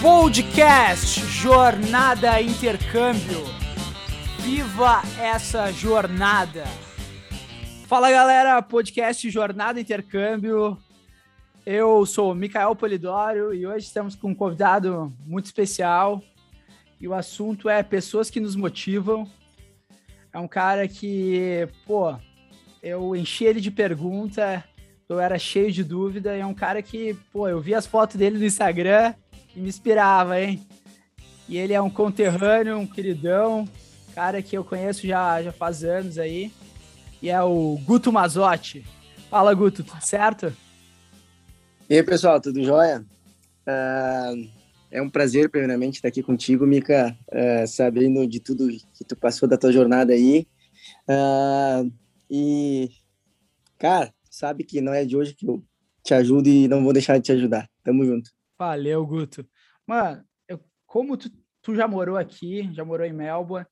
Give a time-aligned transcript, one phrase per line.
[0.00, 3.44] Podcast Jornada Intercâmbio.
[4.38, 6.64] Viva essa jornada!
[7.86, 10.78] Fala galera, podcast Jornada Intercâmbio.
[11.66, 16.22] Eu sou Micael Polidório e hoje estamos com um convidado muito especial.
[16.98, 19.30] E o assunto é pessoas que nos motivam.
[20.32, 22.16] É um cara que, pô,
[22.82, 24.64] eu enchi ele de pergunta,
[25.10, 26.34] eu era cheio de dúvida.
[26.34, 29.14] E é um cara que, pô, eu vi as fotos dele no Instagram
[29.54, 30.66] me inspirava, hein?
[31.48, 33.68] E ele é um conterrâneo, um queridão,
[34.14, 36.52] cara que eu conheço já, já faz anos aí.
[37.20, 38.84] E é o Guto Mazotti.
[39.28, 40.52] Fala, Guto, tudo certo?
[41.88, 43.04] E aí, pessoal, tudo jóia?
[43.66, 44.48] Uh,
[44.90, 49.48] é um prazer, primeiramente, estar aqui contigo, Mica, uh, sabendo de tudo que tu passou
[49.48, 50.46] da tua jornada aí.
[51.08, 51.92] Uh,
[52.30, 52.90] e,
[53.78, 55.62] cara, sabe que não é de hoje que eu
[56.02, 57.68] te ajudo e não vou deixar de te ajudar.
[57.82, 58.30] Tamo junto.
[58.60, 59.48] Valeu, Guto.
[59.86, 61.30] Mano, eu, como tu,
[61.62, 63.66] tu já morou aqui, já morou em Melbourne,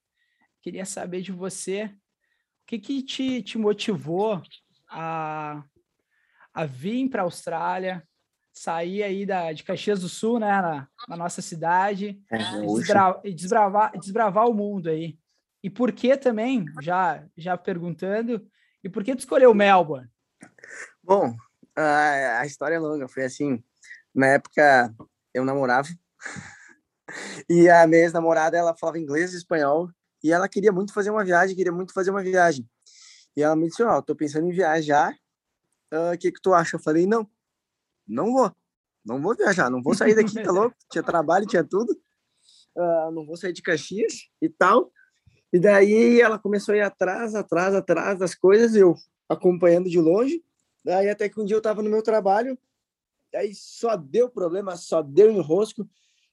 [0.62, 4.42] queria saber de você o que, que te, te motivou
[4.88, 5.62] a,
[6.54, 8.02] a vir para a Austrália,
[8.50, 13.20] sair aí da, de Caxias do Sul, né, na, na nossa cidade, é, e, desbra,
[13.24, 15.18] e desbravar, desbravar o mundo aí.
[15.62, 18.50] E por que também, já, já perguntando,
[18.82, 20.08] e por que tu escolheu Melbourne?
[21.04, 21.36] Bom,
[21.76, 23.62] a, a história é longa, foi assim,
[24.18, 24.92] na época,
[25.32, 25.88] eu namorava.
[27.48, 29.88] e a minha ex-namorada, ela falava inglês e espanhol.
[30.22, 32.68] E ela queria muito fazer uma viagem, queria muito fazer uma viagem.
[33.36, 35.14] E ela me disse, ó, oh, tô pensando em viajar.
[35.92, 36.76] O uh, que que tu acha?
[36.76, 37.28] Eu falei, não,
[38.06, 38.52] não vou.
[39.04, 40.76] Não vou viajar, não vou sair daqui, tá louco?
[40.90, 41.92] Tinha trabalho, tinha tudo.
[42.76, 44.92] Uh, não vou sair de Caxias e tal.
[45.52, 48.96] E daí ela começou a ir atrás, atrás, atrás das coisas, eu
[49.28, 50.42] acompanhando de longe.
[50.84, 52.58] Daí até que um dia eu tava no meu trabalho,
[53.34, 55.88] aí só deu problema, só deu enrosco.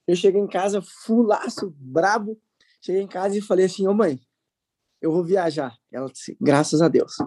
[0.07, 2.39] Eu cheguei em casa, fulaço, brabo.
[2.81, 4.19] Cheguei em casa e falei assim, ô oh, mãe,
[5.01, 5.75] eu vou viajar.
[5.91, 7.17] Ela disse, graças a Deus.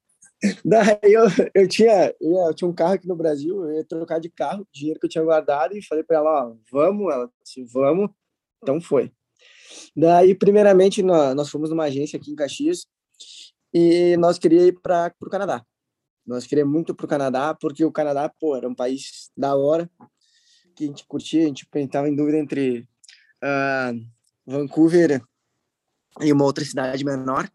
[0.65, 4.29] Daí eu, eu, tinha, eu, tinha um carro aqui no Brasil, eu ia trocar de
[4.29, 7.13] carro, dinheiro que eu tinha guardado, e falei para ela, ó, vamos?
[7.13, 8.11] Ela disse, vamos.
[8.63, 9.13] Então foi.
[9.97, 12.87] Daí, primeiramente, nós, nós fomos numa agência aqui em Caxias,
[13.73, 15.65] e nós queríamos ir para o Canadá.
[16.27, 19.89] Nós queríamos muito para o Canadá, porque o Canadá, pô, era um país da hora,
[20.75, 22.81] que a gente curtia, a gente estava em dúvida entre
[23.43, 24.07] uh,
[24.45, 25.23] Vancouver
[26.21, 27.49] e uma outra cidade menor.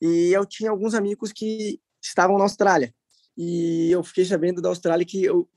[0.00, 2.94] E eu tinha alguns amigos que estavam na Austrália.
[3.36, 5.48] E eu fiquei sabendo da Austrália que eu,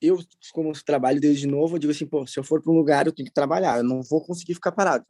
[0.00, 0.18] eu
[0.52, 3.12] como trabalho desde novo, eu digo assim, pô, se eu for para um lugar, eu
[3.12, 5.06] tenho que trabalhar, eu não vou conseguir ficar parado.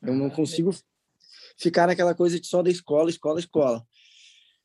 [0.00, 0.74] Eu não consigo
[1.58, 3.86] ficar naquela coisa de só da escola, escola, escola.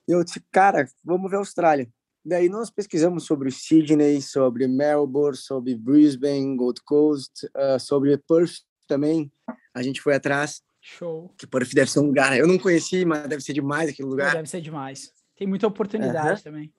[0.07, 1.89] Eu disse, cara, vamos ver a Austrália.
[2.25, 9.31] Daí nós pesquisamos sobre Sydney, sobre Melbourne, sobre Brisbane, Gold Coast, uh, sobre Perth também.
[9.73, 10.61] A gente foi atrás.
[10.81, 11.33] Show.
[11.37, 12.37] Que Perth deve ser um lugar.
[12.37, 14.33] Eu não conheci, mas deve ser demais aquele lugar.
[14.33, 15.11] Deve ser demais.
[15.35, 16.43] Tem muita oportunidade uhum.
[16.43, 16.73] também.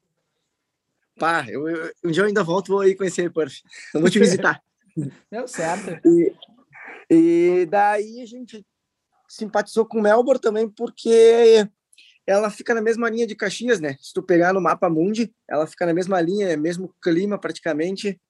[1.19, 3.57] Pá, eu, eu, um dia eu ainda volto vou ir conhecer Perth.
[3.93, 4.63] Eu vou te visitar.
[5.31, 6.01] Deu certo.
[6.09, 6.35] E,
[7.11, 8.65] e daí a gente
[9.29, 11.69] simpatizou com Melbourne também porque
[12.27, 13.97] ela fica na mesma linha de Caxias, né?
[14.01, 18.21] Se tu pegar no mapa mundi, ela fica na mesma linha, é mesmo clima praticamente,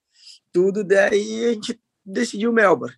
[0.53, 0.83] tudo.
[0.83, 2.97] Daí a gente decidiu Melbourne.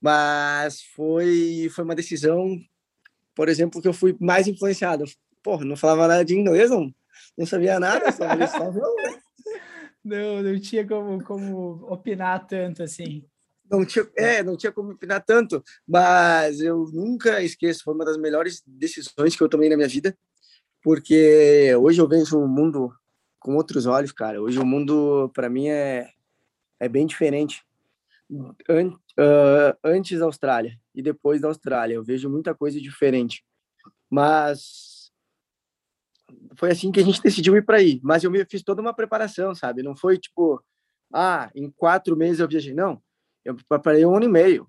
[0.00, 2.56] Mas foi, foi uma decisão,
[3.34, 5.04] por exemplo, que eu fui mais influenciado.
[5.42, 6.94] Porra, não falava nada de inglês, não,
[7.36, 8.24] não sabia nada, só
[10.04, 13.24] Não, não tinha como, como opinar tanto assim.
[13.68, 18.16] Não tinha, é, não tinha como opinar tanto, mas eu nunca esqueço, foi uma das
[18.16, 20.16] melhores decisões que eu tomei na minha vida
[20.86, 22.94] porque hoje eu vejo o mundo
[23.40, 24.40] com outros olhos, cara.
[24.40, 26.08] Hoje o mundo, para mim, é,
[26.78, 27.64] é bem diferente.
[28.68, 33.44] An uh, antes da Austrália e depois da Austrália, eu vejo muita coisa diferente.
[34.08, 35.10] Mas
[36.54, 37.98] foi assim que a gente decidiu ir para aí.
[38.04, 39.82] Mas eu fiz toda uma preparação, sabe?
[39.82, 40.62] Não foi tipo,
[41.12, 42.74] ah, em quatro meses eu viajei.
[42.74, 43.02] Não,
[43.44, 44.68] eu preparei um ano e meio.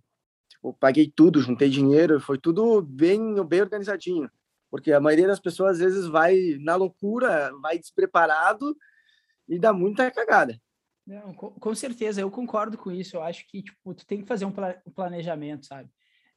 [0.50, 4.28] Tipo, paguei tudo, juntei dinheiro, foi tudo bem, bem organizadinho
[4.70, 8.76] porque a maioria das pessoas às vezes vai na loucura, vai despreparado
[9.48, 10.60] e dá muita cagada.
[11.06, 13.16] Não, com, com, certeza, eu concordo com isso.
[13.16, 15.90] Eu acho que tipo, tu tem que fazer um, pla um planejamento, sabe?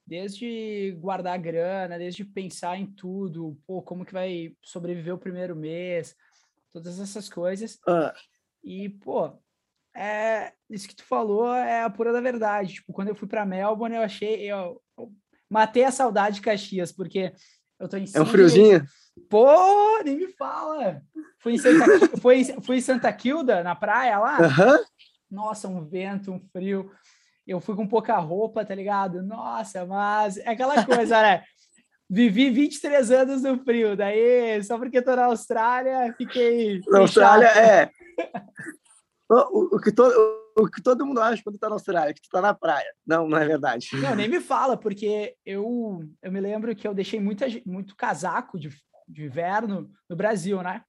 [0.07, 6.17] Desde guardar grana, desde pensar em tudo, pô, como que vai sobreviver o primeiro mês,
[6.73, 7.79] todas essas coisas.
[7.87, 8.15] Ah.
[8.63, 9.33] E, pô,
[9.95, 12.75] é, isso que tu falou é a pura da verdade.
[12.75, 15.13] Tipo, quando eu fui para Melbourne, eu achei, eu, eu
[15.49, 17.33] matei a saudade de Caxias, porque
[17.81, 18.85] eu tô em É um friozinho?
[19.29, 21.03] Pô, nem me fala.
[21.39, 21.85] Fui em Santa,
[22.21, 24.39] fui, fui em Santa Quilda, na praia lá.
[24.39, 24.79] Aham.
[25.31, 26.91] nossa, um vento, um frio.
[27.47, 29.23] Eu fui com pouca roupa, tá ligado?
[29.23, 31.43] Nossa, mas é aquela coisa, né?
[32.09, 36.81] Vivi 23 anos no frio, daí só porque tô na Austrália, fiquei.
[36.89, 37.91] Na Austrália, é.
[39.31, 40.13] o, o, que todo,
[40.63, 42.93] o que todo mundo acha quando tá na Austrália, que tu tá na praia.
[43.07, 43.89] Não, não é verdade.
[43.95, 48.59] Não, nem me fala, porque eu, eu me lembro que eu deixei muita, muito casaco
[48.59, 48.71] de,
[49.09, 50.83] de inverno no Brasil, né?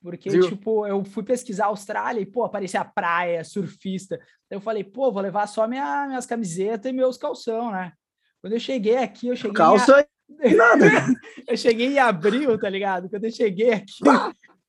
[0.00, 0.48] Porque, Viu?
[0.48, 4.18] tipo, eu fui pesquisar a Austrália e, pô, aparecia a praia, surfista.
[4.48, 7.92] Eu falei, pô, vou levar só minha, minhas camisetas e meus calção, né?
[8.40, 9.54] Quando eu cheguei aqui, eu cheguei.
[9.54, 10.06] Calça
[10.44, 10.54] em...
[10.54, 10.86] nada.
[11.48, 13.08] eu cheguei em abril, tá ligado?
[13.10, 13.92] Quando eu cheguei aqui,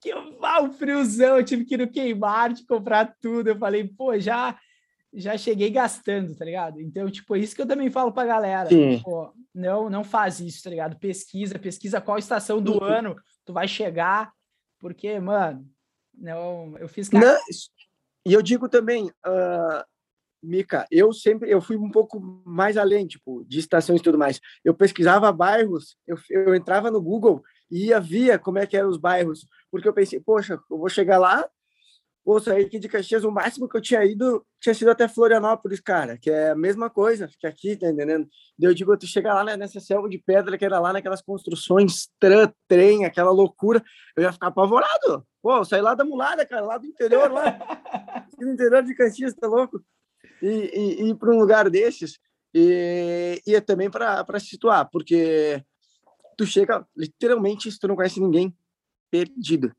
[0.01, 3.49] que ah, o friozão, eu tive que ir no queimar de comprar tudo.
[3.49, 4.57] Eu falei, pô, já
[5.11, 6.79] já cheguei gastando, tá ligado?
[6.79, 8.69] Então, tipo, é isso que eu também falo pra galera.
[9.03, 10.99] Pô, não, não faz isso, tá ligado?
[10.99, 12.83] Pesquisa, pesquisa qual estação do uhum.
[12.83, 14.31] ano tu vai chegar,
[14.79, 15.67] porque, mano,
[16.15, 17.09] não, eu fiz.
[17.09, 17.37] Não,
[18.25, 19.83] e eu digo também, uh,
[20.43, 24.39] Mica, eu sempre eu fui um pouco mais além, tipo, de estações e tudo mais.
[24.63, 28.97] Eu pesquisava bairros, eu, eu entrava no Google ia via como é que eram os
[28.97, 31.47] bairros, porque eu pensei, poxa, eu vou chegar lá,
[32.25, 35.79] vou sair aqui de Caxias, o máximo que eu tinha ido tinha sido até Florianópolis,
[35.79, 38.27] cara, que é a mesma coisa que aqui, tá entendendo?
[38.59, 42.09] Eu digo, tu chegar lá né, nessa selva de pedra que era lá naquelas construções,
[42.19, 43.83] tran, trem, aquela loucura,
[44.15, 45.25] eu ia ficar apavorado.
[45.41, 47.49] Pô, eu saí lá da mulada, cara, lá do interior, lá,
[48.37, 49.81] do interior de Caxias, tá louco?
[50.41, 52.19] E, e, ir para um lugar desses,
[52.53, 55.63] e, e é também para se situar, porque
[56.39, 58.55] tu chega, literalmente, se tu não conhece ninguém,
[59.11, 59.75] perdido.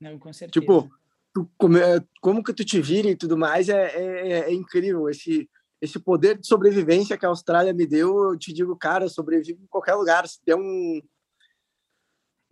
[0.00, 0.60] Não, com certeza.
[0.60, 0.90] Tipo,
[1.32, 1.78] tu, como,
[2.20, 5.08] como que tu te vira e tudo mais, é, é, é, incrível.
[5.08, 5.48] Esse,
[5.80, 9.62] esse poder de sobrevivência que a Austrália me deu, eu te digo, cara, eu sobrevivo
[9.62, 10.26] em qualquer lugar.
[10.26, 11.00] Se der um...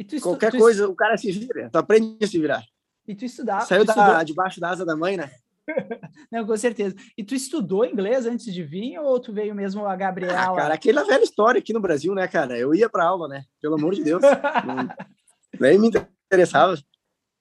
[0.09, 1.69] Tu qualquer tu coisa, o cara se vira.
[1.71, 2.65] Tu aprende a se virar.
[3.07, 3.63] E tu estudar.
[3.63, 4.25] Saiu tu da, estudou...
[4.25, 5.31] debaixo da asa da mãe, né?
[6.31, 6.95] Não, com certeza.
[7.17, 10.41] E tu estudou inglês antes de vir ou tu veio mesmo a Gabriela?
[10.41, 12.59] Ah, cara, aquela velha história aqui no Brasil, né, cara?
[12.59, 13.45] Eu ia para aula, né?
[13.61, 14.23] Pelo amor de Deus.
[15.61, 16.77] nem me interessava.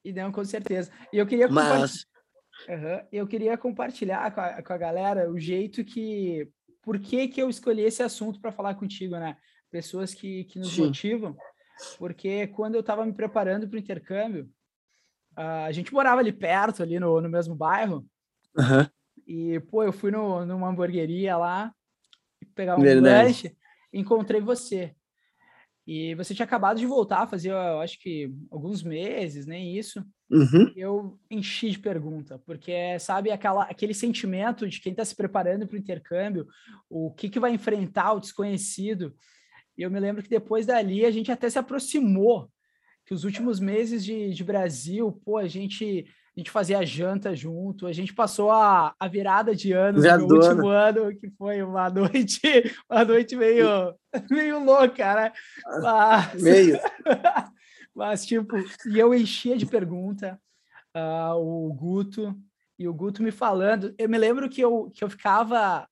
[0.04, 0.92] E não, com certeza.
[1.12, 2.06] E eu queria Mas...
[2.68, 3.08] Uhum.
[3.12, 6.48] Eu queria compartilhar com a, com a galera o jeito que.
[6.84, 9.38] Por que, que eu escolhi esse assunto para falar contigo, né?
[9.70, 10.86] Pessoas que, que nos Sim.
[10.86, 11.36] motivam.
[11.98, 14.50] Porque quando eu estava me preparando para o intercâmbio,
[15.36, 18.06] a gente morava ali perto, ali no, no mesmo bairro.
[18.58, 18.88] Uhum.
[19.26, 21.74] E, pô, eu fui no, numa hamburgueria lá,
[22.54, 23.26] pegar um Verdade.
[23.26, 23.56] lanche,
[23.94, 24.96] encontrei você.
[25.88, 30.04] E você tinha acabado de voltar, fazia, eu acho que alguns meses, nem isso.
[30.30, 30.72] Uhum.
[30.76, 35.76] Eu enchi de pergunta, porque sabe aquela, aquele sentimento de quem está se preparando para
[35.76, 36.48] o intercâmbio,
[36.90, 39.14] o que, que vai enfrentar o desconhecido.
[39.78, 42.50] E eu me lembro que depois dali a gente até se aproximou,
[43.12, 47.86] que os últimos meses de, de Brasil, pô, a gente a gente fazia janta junto,
[47.86, 52.40] a gente passou a, a virada de ano no último ano, que foi uma noite,
[52.90, 53.94] uma noite meio,
[54.32, 55.34] meio louca, né?
[55.82, 56.80] Mas, meio.
[57.94, 58.56] mas, tipo,
[58.86, 60.40] e eu enchia de pergunta
[60.96, 62.34] uh, o Guto,
[62.80, 65.86] e o Guto me falando, eu me lembro que eu, que eu ficava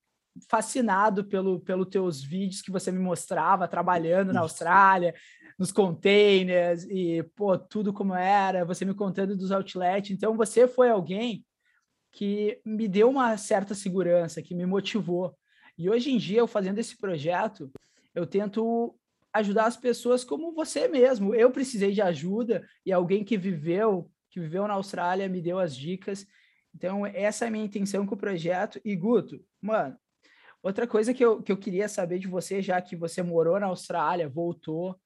[0.48, 5.13] fascinado pelo, pelo teus vídeos que você me mostrava trabalhando na Austrália,
[5.60, 10.10] nos containers e, pô, tudo como era, você me contando dos outlets.
[10.10, 11.45] Então, você foi alguém
[12.14, 15.38] que me deu uma certa segurança, que me motivou.
[15.78, 17.69] E hoje em dia, eu fazendo esse projeto,
[18.16, 18.95] eu tento
[19.33, 21.36] ajudar as pessoas como você mesmo.
[21.36, 25.76] Eu precisei de ajuda e alguém que viveu, que viveu na Austrália, me deu as
[25.76, 26.26] dicas.
[26.74, 28.80] Então, essa é a minha intenção com o projeto.
[28.86, 29.98] E, Guto, mano,
[30.64, 33.68] outra coisa que eu, que eu queria saber de você, já que você morou na
[33.68, 34.98] Austrália, voltou,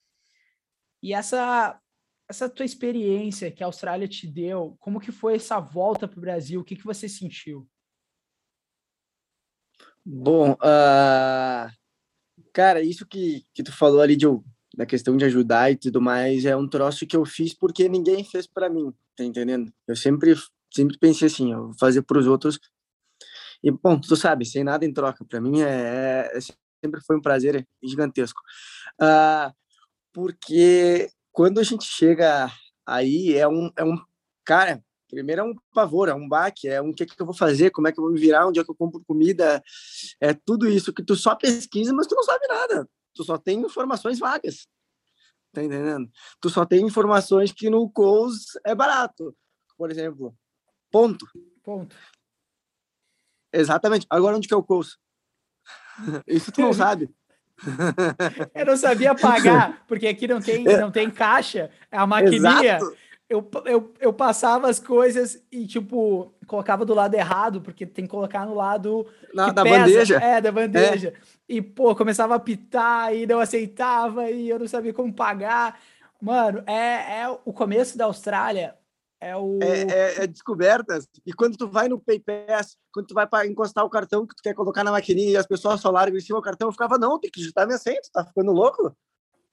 [1.03, 1.79] e essa
[2.29, 6.21] essa tua experiência que a Austrália te deu, como que foi essa volta para o
[6.21, 6.61] Brasil?
[6.61, 7.69] O que, que você sentiu?
[10.03, 11.69] Bom, uh,
[12.53, 14.25] cara, isso que, que tu falou ali de,
[14.75, 18.23] da questão de ajudar e tudo mais é um troço que eu fiz porque ninguém
[18.23, 19.71] fez para mim, tá entendendo?
[19.85, 20.33] Eu sempre
[20.73, 22.59] sempre pensei assim, eu vou fazer para os outros
[23.63, 25.23] e bom, tu sabe, sem nada em troca.
[25.23, 26.39] Para mim é, é,
[26.83, 28.41] sempre foi um prazer gigantesco.
[29.01, 29.53] Uh,
[30.13, 32.49] porque quando a gente chega
[32.85, 33.97] aí, é um, é um
[34.45, 37.35] cara, primeiro é um pavor, é um baque, é um o que, que eu vou
[37.35, 39.61] fazer, como é que eu vou me virar, onde é que eu compro comida,
[40.21, 43.59] é tudo isso que tu só pesquisa, mas tu não sabe nada, tu só tem
[43.59, 44.67] informações vagas,
[45.51, 46.09] tá entendendo?
[46.39, 49.35] Tu só tem informações que no Coles é barato,
[49.75, 50.35] por exemplo,
[50.91, 51.25] ponto.
[51.63, 51.95] Ponto.
[53.51, 54.05] Exatamente.
[54.09, 54.97] Agora onde que é o Coles?
[56.27, 57.13] Isso tu não sabe.
[58.53, 60.79] Eu não sabia pagar, porque aqui não tem, é.
[60.79, 62.77] não tem caixa, é a maquininha.
[62.77, 62.95] Exato.
[63.29, 68.11] eu, eu, eu passava as coisas e, tipo, colocava do lado errado, porque tem que
[68.11, 69.05] colocar no lado.
[69.33, 69.79] Na, da pesa.
[69.79, 70.17] bandeja?
[70.17, 71.09] É, da bandeja.
[71.09, 71.13] É.
[71.47, 75.79] E, pô, começava a pitar e não aceitava e eu não sabia como pagar.
[76.21, 78.75] Mano, é, é o começo da Austrália.
[79.23, 79.57] É, o...
[79.61, 81.07] É, é, é, descobertas.
[81.25, 84.43] E quando tu vai no PayPass, quando tu vai para encostar o cartão que tu
[84.43, 86.97] quer colocar na maquininha e as pessoas só largam em cima do cartão, eu ficava,
[86.97, 88.93] não, tem que digitar minha senha, tu tá ficando louco?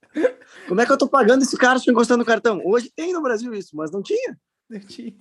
[0.66, 2.60] Como é que eu tô pagando esse cara só encostando no cartão?
[2.64, 4.36] Hoje tem no Brasil isso, mas não tinha.
[4.68, 5.14] Não tinha.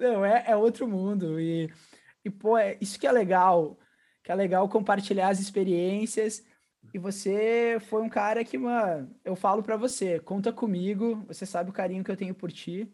[0.00, 1.38] Não, é, é outro mundo.
[1.38, 1.72] E,
[2.24, 3.78] e, pô, é, isso que é legal.
[4.24, 6.42] Que é legal compartilhar as experiências.
[6.92, 11.70] E você foi um cara que, mano, eu falo para você, conta comigo, você sabe
[11.70, 12.92] o carinho que eu tenho por ti.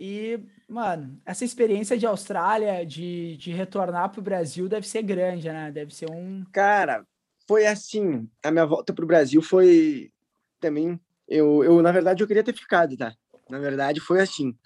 [0.00, 5.70] E, mano, essa experiência de Austrália, de, de retornar pro Brasil, deve ser grande, né?
[5.70, 6.44] Deve ser um.
[6.52, 7.06] Cara,
[7.46, 8.28] foi assim.
[8.42, 10.10] A minha volta pro Brasil foi
[10.58, 11.00] também.
[11.28, 13.14] Eu, eu, na verdade, eu queria ter ficado, tá?
[13.48, 14.56] Na verdade, foi assim.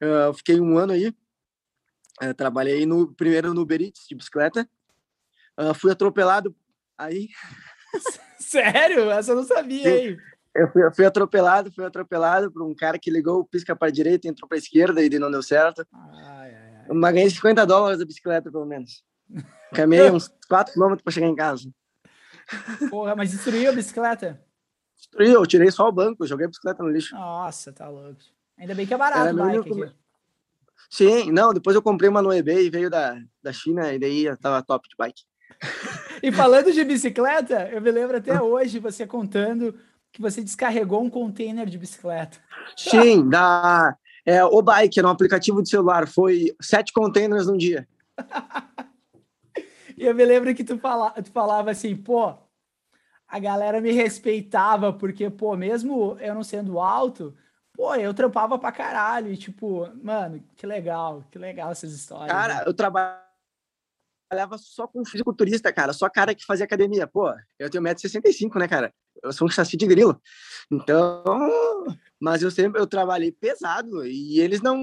[0.00, 1.14] Eu fiquei um ano aí.
[2.20, 4.68] Eu trabalhei no primeiro no Uber Eats, de bicicleta.
[5.58, 6.54] Uh, fui atropelado
[6.98, 7.28] aí.
[8.38, 9.10] Sério?
[9.10, 10.18] Essa eu não sabia, hein?
[10.54, 13.88] Eu fui, eu fui, atropelado, fui atropelado por um cara que ligou o pisca para
[13.88, 15.86] a direita, entrou para a esquerda e não deu certo.
[15.92, 16.94] Ai, ai, ai.
[16.94, 19.02] Mas ganhei 50 dólares da bicicleta, pelo menos.
[19.72, 21.70] Caminhei uns 4 quilômetros para chegar em casa.
[22.90, 24.42] Porra, mas destruiu a bicicleta?
[24.96, 27.14] Destruiu, eu tirei só o banco, joguei a bicicleta no lixo.
[27.14, 28.20] Nossa, tá louco.
[28.58, 29.94] Ainda bem que é barato o bike único...
[30.90, 34.36] Sim, não, depois eu comprei uma no eBay, veio da, da China e daí eu
[34.36, 35.22] tava top de bike.
[36.22, 39.74] e falando de bicicleta, eu me lembro até hoje você contando
[40.12, 42.38] que você descarregou um container de bicicleta.
[42.76, 47.88] Sim, da é, o Bike, era um aplicativo de celular, foi sete containers num dia.
[49.96, 52.32] e eu me lembro que tu, fala, tu falava assim, pô,
[53.26, 57.36] a galera me respeitava, porque, pô, mesmo eu não sendo alto,
[57.72, 59.32] pô, eu trampava pra caralho.
[59.32, 62.30] E, tipo, mano, que legal, que legal essas histórias.
[62.30, 62.64] Cara, né?
[62.64, 63.26] eu trabalhava
[64.56, 67.08] só com fisiculturista, cara, só cara que fazia academia.
[67.08, 68.94] Pô, eu tenho 1,65m, né, cara?
[69.22, 70.20] Eu sou um chassi de grilo.
[70.70, 71.22] Então,
[72.20, 74.76] mas eu sempre eu trabalhei pesado e eles não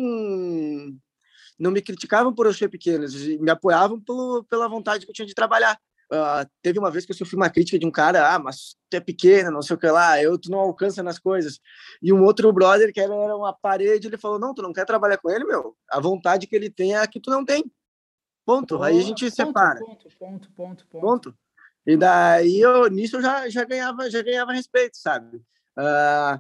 [1.58, 5.16] não me criticavam por eu ser pequeno, eles me apoiavam pelo, pela vontade que eu
[5.16, 5.78] tinha de trabalhar.
[6.12, 8.96] Uh, teve uma vez que eu sofri uma crítica de um cara, ah, mas tu
[8.96, 11.60] é pequena, não sei o que lá, eu tu não alcança nas coisas.
[12.02, 15.18] E um outro brother que era uma parede, ele falou, não, tu não quer trabalhar
[15.18, 15.76] com ele, meu?
[15.88, 17.64] A vontade que ele tem é a que tu não tem.
[18.44, 18.78] Ponto.
[18.78, 19.80] Oh, Aí a gente ponto, separa.
[19.80, 21.02] Ponto, ponto, ponto, ponto.
[21.02, 21.36] ponto.
[21.90, 25.38] E daí eu nisso eu já já ganhava já ganhava respeito, sabe?
[25.76, 26.40] Uh,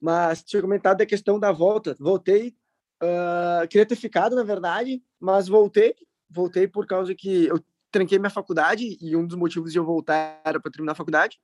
[0.00, 1.96] mas tinha comentado da questão da volta.
[1.98, 2.56] Voltei,
[3.02, 5.96] uh, queria ter ficado na verdade, mas voltei,
[6.30, 7.58] voltei por causa que eu
[7.90, 11.40] tranquei minha faculdade e um dos motivos de eu voltar era para terminar a faculdade,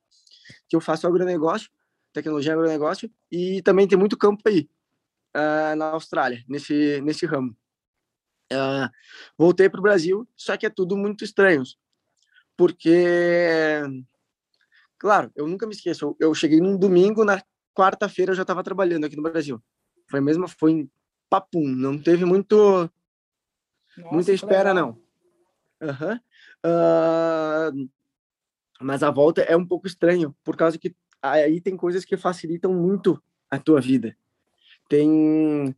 [0.69, 1.69] que eu faço agronegócio,
[2.13, 4.69] tecnologia agronegócio, e também tem muito campo aí
[5.35, 7.53] uh, na Austrália, nesse, nesse ramo.
[8.53, 8.87] Uh,
[9.37, 11.63] voltei para o Brasil, só que é tudo muito estranho,
[12.61, 13.81] porque,
[14.99, 17.41] claro, eu nunca me esqueço, eu, eu cheguei num domingo, na
[17.73, 19.59] quarta-feira eu já estava trabalhando aqui no Brasil.
[20.07, 20.91] Foi mesmo, foi em
[21.27, 22.55] papum, não teve muito,
[23.97, 24.89] Nossa, muita espera, não.
[25.81, 26.19] Uhum.
[26.63, 27.89] Uh,
[28.79, 32.71] mas a volta é um pouco estranho, por causa que aí tem coisas que facilitam
[32.75, 34.15] muito a tua vida.
[34.87, 35.75] Tem,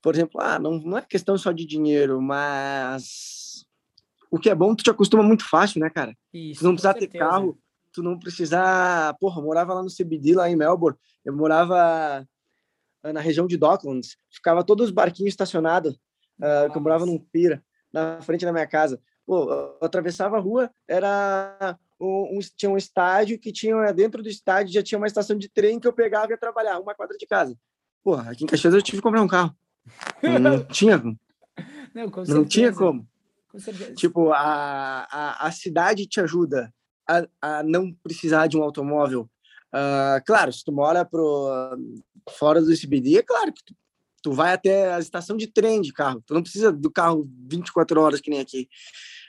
[0.00, 3.45] por exemplo, ah, não, não é questão só de dinheiro, mas
[4.36, 6.16] o que é bom, tu te acostuma muito fácil, né, cara?
[6.32, 7.58] Isso, tu não precisa ter carro,
[7.92, 9.14] tu não precisar.
[9.18, 12.26] Porra, eu morava lá no CBD, lá em Melbourne, eu morava
[13.02, 17.18] ah, na região de Docklands, ficava todos os barquinhos estacionados, uh, que eu morava num
[17.18, 17.62] pira,
[17.92, 19.00] na frente da minha casa.
[19.24, 24.28] Pô, eu atravessava a rua, era um, um, tinha um estádio que tinha dentro do
[24.28, 27.16] estádio já tinha uma estação de trem que eu pegava e ia trabalhar, uma quadra
[27.16, 27.56] de casa.
[28.04, 29.54] Pô, aqui em Caxias eu tive que comprar um carro.
[30.22, 31.18] Não tinha como.
[31.94, 33.08] Não, com não tinha como.
[33.64, 36.72] Com tipo, a, a, a cidade te ajuda
[37.08, 39.28] a, a não precisar de um automóvel.
[39.74, 41.76] Uh, claro, se tu mora pro,
[42.38, 43.74] fora do CBD, é claro que tu
[44.26, 46.20] Tu vai até a estação de trem de carro.
[46.26, 48.68] Tu não precisa do carro 24 horas que nem aqui.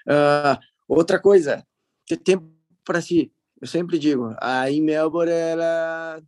[0.08, 1.64] Uh, outra coisa,
[2.08, 2.50] ter tempo
[2.84, 3.32] para si.
[3.62, 6.20] Eu sempre digo, aí Melbourne era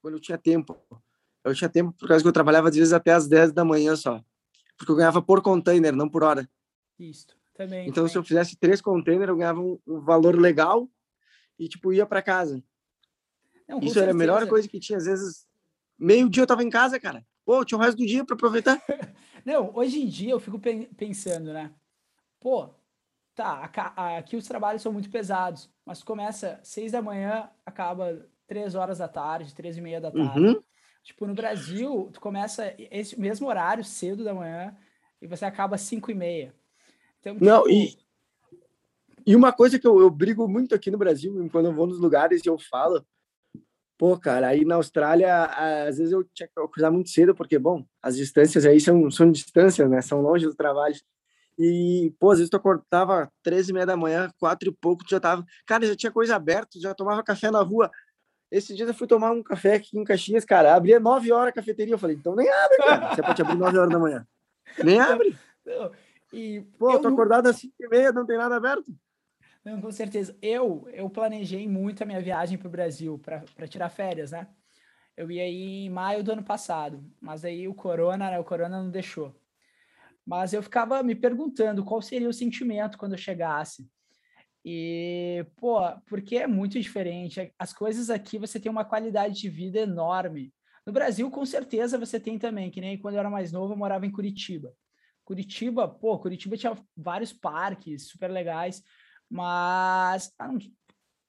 [0.00, 0.74] quando eu tinha tempo.
[1.44, 3.94] Eu tinha tempo por causa que eu trabalhava às vezes até às 10 da manhã
[3.94, 4.24] só.
[4.78, 6.48] Porque eu ganhava por container, não por hora.
[6.98, 7.82] Isso, também.
[7.82, 8.08] Então, também.
[8.08, 10.88] se eu fizesse três containers, eu ganhava um, um valor legal
[11.58, 12.62] e, tipo, ia para casa.
[13.68, 14.98] Não, Isso era a melhor coisa que tinha.
[14.98, 15.46] Às vezes,
[15.98, 17.24] meio dia eu tava em casa, cara.
[17.44, 18.82] Pô, tinha o resto do dia para aproveitar.
[19.44, 20.58] Não, hoje em dia eu fico
[20.96, 21.70] pensando, né?
[22.40, 22.70] Pô,
[23.34, 23.70] tá,
[24.16, 29.08] aqui os trabalhos são muito pesados, mas começa seis da manhã, acaba três horas da
[29.08, 30.40] tarde, três e meia da tarde.
[30.40, 30.62] Uhum.
[31.02, 34.74] Tipo, no Brasil, tu começa esse mesmo horário, cedo da manhã,
[35.20, 36.54] e você acaba às 5 e meia.
[37.24, 37.44] Então, tipo...
[37.44, 37.96] Não, e,
[39.26, 41.98] e uma coisa que eu, eu brigo muito aqui no Brasil, quando eu vou nos
[41.98, 43.04] lugares e eu falo,
[43.96, 45.44] pô, cara, aí na Austrália,
[45.88, 49.30] às vezes eu tinha que acordar muito cedo, porque, bom, as distâncias aí são, são
[49.30, 50.02] distâncias, né?
[50.02, 50.94] São longe do trabalho.
[51.58, 55.10] E, pô, às vezes tu acordava 13 e meia da manhã, quatro e pouco, tu
[55.10, 55.44] já tava...
[55.64, 57.90] Cara, já tinha coisa aberta, já tomava café na rua.
[58.50, 61.52] Esse dia eu fui tomar um café aqui em Caxias, cara, abria 9 horas a
[61.52, 61.94] cafeteria.
[61.94, 63.14] Eu falei, então nem abre, cara.
[63.14, 64.26] Você pode abrir 9 horas da manhã.
[64.82, 65.36] Nem abre.
[65.64, 65.90] Não,
[66.34, 68.92] E, Pô, eu tô acordado às 5 e meia, não tem nada aberto.
[69.64, 70.36] Não, com certeza.
[70.42, 74.48] Eu, eu planejei muito a minha viagem para o Brasil, para tirar férias, né?
[75.16, 78.82] Eu ia ir em maio do ano passado, mas aí o corona, né, o corona
[78.82, 79.34] não deixou.
[80.26, 83.88] Mas eu ficava me perguntando qual seria o sentimento quando eu chegasse.
[84.64, 87.54] E, pô, porque é muito diferente.
[87.56, 90.52] As coisas aqui você tem uma qualidade de vida enorme.
[90.84, 93.78] No Brasil, com certeza, você tem também, que nem quando eu era mais novo, eu
[93.78, 94.74] morava em Curitiba.
[95.24, 98.82] Curitiba, pô, Curitiba tinha vários parques super legais,
[99.28, 100.58] mas ah, não,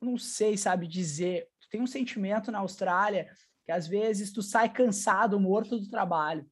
[0.01, 1.47] não sei, sabe, dizer.
[1.71, 3.29] Tem um sentimento na Austrália
[3.65, 6.47] que às vezes tu sai cansado, morto do trabalho,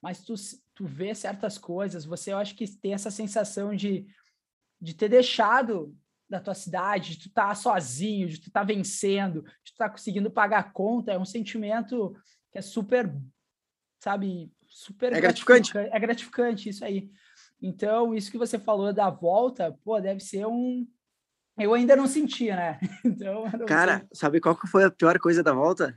[0.00, 0.34] mas tu,
[0.74, 4.06] tu vê certas coisas, você eu acho que tem essa sensação de,
[4.80, 5.96] de ter deixado
[6.28, 10.30] da tua cidade, de tu tá sozinho, de tu tá vencendo, de tu tá conseguindo
[10.30, 12.16] pagar a conta, é um sentimento
[12.50, 13.14] que é super,
[14.02, 15.72] sabe, super é gratificante.
[15.72, 15.96] gratificante.
[15.96, 17.08] É gratificante isso aí.
[17.62, 20.86] Então, isso que você falou da volta, pô, deve ser um
[21.56, 22.80] eu ainda não sentia, né?
[23.04, 24.08] Então, Cara, sei.
[24.12, 25.96] sabe qual que foi a pior coisa da volta?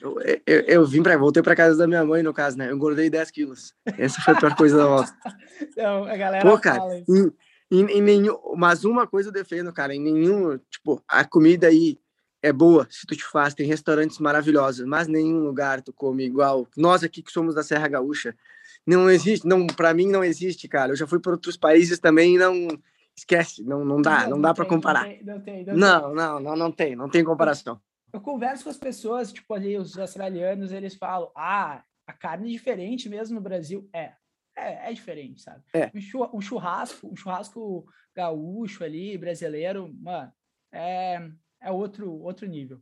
[0.00, 2.70] eu, eu, eu, vim para voltei para casa da minha mãe, no caso, né?
[2.70, 3.74] Eu engordei 10 quilos.
[3.98, 5.12] Essa foi a pior coisa da volta.
[5.60, 7.32] Então, a galera Pô, cara, em,
[7.70, 11.98] em, em, nenhum, mas uma coisa eu defendo, cara, em nenhum, tipo, a comida aí
[12.42, 16.66] é boa, se tu te faz, tem restaurantes maravilhosos, mas nenhum lugar tu come igual.
[16.76, 18.36] Nós aqui que somos da Serra Gaúcha,
[18.84, 20.92] não existe, não, para mim não existe, cara.
[20.92, 22.68] Eu já fui para outros países também e não
[23.16, 25.02] esquece, não, não dá, não, não dá para comparar.
[25.02, 27.80] Não, tem, não, tem, não, não, não, não tem, não tem comparação.
[28.12, 32.52] Eu converso com as pessoas, tipo ali os australianos, eles falam: "Ah, a carne é
[32.52, 33.88] diferente mesmo no Brasil".
[33.92, 34.12] É,
[34.56, 35.62] é, é diferente, sabe?
[35.72, 35.90] É.
[36.34, 40.32] Um churrasco, um churrasco gaúcho ali, brasileiro, mano,
[40.72, 41.30] é,
[41.62, 42.80] é outro, outro nível.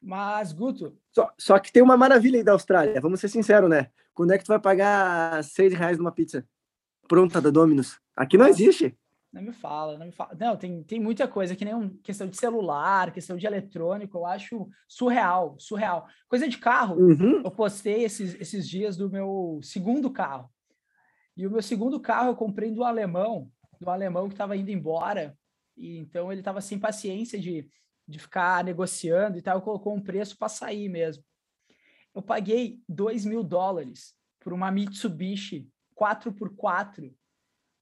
[0.00, 0.96] Mas, Guto.
[1.12, 3.90] Só, só que tem uma maravilha aí da Austrália, vamos ser sinceros, né?
[4.14, 6.46] Quando é que tu vai pagar seis reais numa pizza
[7.08, 7.98] pronta da Domino's?
[8.14, 8.96] Aqui não existe.
[9.32, 10.34] Não me fala, não me fala.
[10.38, 14.24] Não, tem, tem muita coisa, que nem um, questão de celular, questão de eletrônico, eu
[14.24, 16.06] acho surreal, surreal.
[16.28, 17.42] Coisa de carro, uhum.
[17.44, 20.48] eu postei esses, esses dias do meu segundo carro.
[21.36, 25.36] E o meu segundo carro eu comprei do alemão, do alemão que estava indo embora.
[25.76, 27.68] E então ele estava sem paciência de,
[28.06, 31.24] de ficar negociando e tal, colocou um preço para sair mesmo.
[32.14, 37.12] Eu paguei 2 mil dólares por uma Mitsubishi 4x4,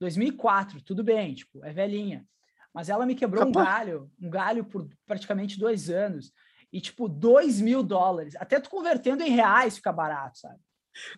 [0.00, 2.26] 2004, tudo bem, tipo, é velhinha.
[2.72, 3.56] Mas ela me quebrou Capaz.
[3.56, 6.32] um galho, um galho por praticamente dois anos.
[6.72, 8.34] E, tipo, 2 mil dólares.
[8.34, 10.58] Até tu convertendo em reais fica barato, sabe?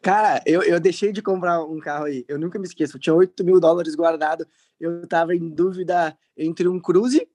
[0.03, 2.27] Cara, eu, eu deixei de comprar um carro aí.
[2.29, 2.97] Eu nunca me esqueço.
[2.97, 4.47] Eu tinha 8 mil dólares guardado.
[4.79, 7.27] Eu tava em dúvida entre um Cruze,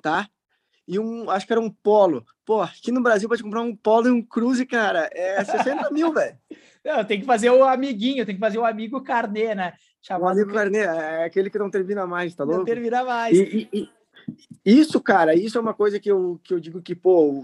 [0.00, 0.30] tá?
[0.86, 2.24] E um, acho que era um Polo.
[2.44, 6.12] Pô, aqui no Brasil, te comprar um Polo e um Cruze, cara, é 60 mil,
[6.12, 6.36] velho.
[6.84, 9.72] Não, tem que fazer o amiguinho, tem que fazer o amigo carnê, né?
[10.02, 10.24] Chamado...
[10.24, 12.58] O amigo carnê, é aquele que não termina mais, tá louco?
[12.58, 13.36] Não termina mais.
[13.36, 13.90] E, e, e,
[14.64, 17.42] isso, cara, isso é uma coisa que eu, que eu digo que, pô,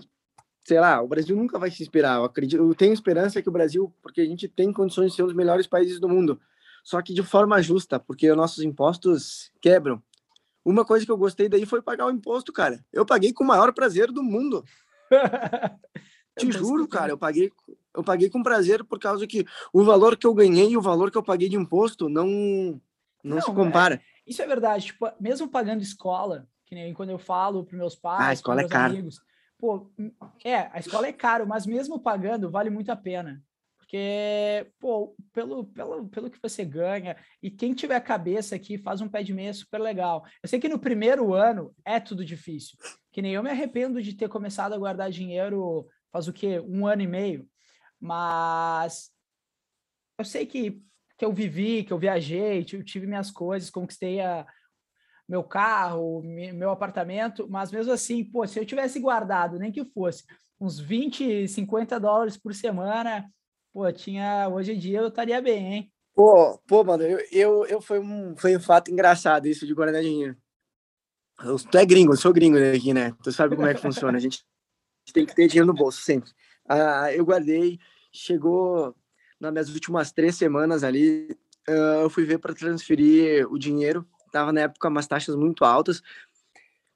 [0.66, 2.18] sei lá, o Brasil nunca vai se inspirar.
[2.18, 5.22] Eu acredito, eu tenho esperança que o Brasil, porque a gente tem condições de ser
[5.22, 6.38] um dos melhores países do mundo,
[6.84, 10.02] só que de forma justa, porque os nossos impostos quebram.
[10.64, 12.84] Uma coisa que eu gostei daí foi pagar o imposto, cara.
[12.92, 14.64] Eu paguei com o maior prazer do mundo.
[16.38, 17.50] Te juro, cara, eu paguei,
[17.94, 21.10] eu paguei com prazer por causa que o valor que eu ganhei e o valor
[21.10, 22.80] que eu paguei de imposto não
[23.22, 23.96] não, não se compara.
[23.96, 27.94] É, isso é verdade, tipo, mesmo pagando escola, que nem quando eu falo para meus
[27.94, 28.92] pais, ah, a escola é cara.
[28.92, 29.20] amigos,
[29.58, 29.90] pô,
[30.44, 33.42] é, a escola é caro, mas mesmo pagando, vale muito a pena.
[33.90, 39.08] Porque, pô, pelo, pelo, pelo que você ganha, e quem tiver cabeça aqui faz um
[39.08, 40.24] pé de meia super legal.
[40.40, 42.78] Eu sei que no primeiro ano é tudo difícil.
[43.10, 46.60] Que nem eu me arrependo de ter começado a guardar dinheiro faz o quê?
[46.60, 47.48] Um ano e meio.
[47.98, 49.10] Mas
[50.16, 50.80] eu sei que,
[51.18, 54.46] que eu vivi, que eu viajei, eu tive minhas coisas, conquistei a,
[55.28, 60.22] meu carro, meu apartamento, mas mesmo assim, pô, se eu tivesse guardado, nem que fosse
[60.60, 63.28] uns 20, 50 dólares por semana,
[63.72, 65.92] pô, tinha, hoje em dia eu estaria bem, hein?
[66.14, 70.02] Pô, pô, mano, eu, eu, eu foi, um, foi um fato engraçado isso de guardar
[70.02, 70.36] dinheiro.
[71.42, 73.14] Eu, tu é gringo, eu sou gringo aqui, né?
[73.22, 74.18] Tu sabe como é que funciona.
[74.18, 74.44] A gente
[75.14, 76.30] tem que ter dinheiro no bolso sempre.
[76.70, 77.78] Uh, eu guardei,
[78.12, 78.94] chegou
[79.40, 81.30] nas minhas últimas três semanas ali,
[81.68, 84.06] uh, eu fui ver para transferir o dinheiro.
[84.30, 86.02] Tava na época umas taxas muito altas.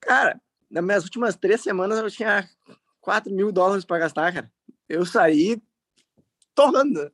[0.01, 0.39] Cara,
[0.71, 2.49] nas minhas últimas três semanas eu tinha
[3.01, 4.53] 4 mil dólares para gastar, cara.
[4.89, 5.63] Eu saí
[6.55, 7.11] torrando.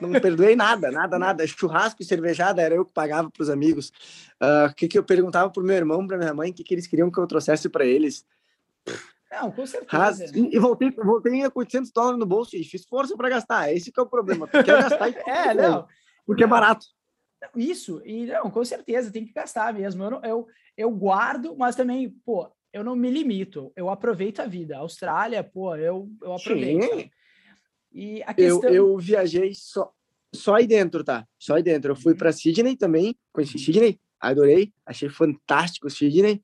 [0.00, 1.46] Não perdoei nada, nada, nada.
[1.46, 3.92] Churrasco e cervejada era eu que pagava para os amigos.
[4.40, 6.64] Ah, o uh, que, que eu perguntava para meu irmão, para minha mãe, o que,
[6.64, 8.24] que eles queriam que eu trouxesse para eles.
[9.30, 10.26] Não, com certeza.
[10.34, 13.72] E, e voltei, voltei com 800 dólares no bolso e fiz força para gastar.
[13.72, 14.46] Esse que é o problema.
[14.46, 15.86] Tu quer gastar e É, não.
[16.26, 16.86] Porque é barato.
[17.56, 20.04] Isso, e não, com certeza, tem que gastar mesmo.
[20.04, 24.76] Eu, eu, eu guardo, mas também, pô, eu não me limito, eu aproveito a vida.
[24.76, 27.10] Austrália, pô, eu, eu aproveito.
[27.92, 28.68] E a questão...
[28.70, 29.92] eu, eu viajei só,
[30.32, 31.26] só aí dentro, tá?
[31.38, 31.92] Só aí dentro.
[31.92, 32.18] Eu fui uhum.
[32.18, 36.42] para Sydney também, conheci Sydney, adorei, achei fantástico Sydney.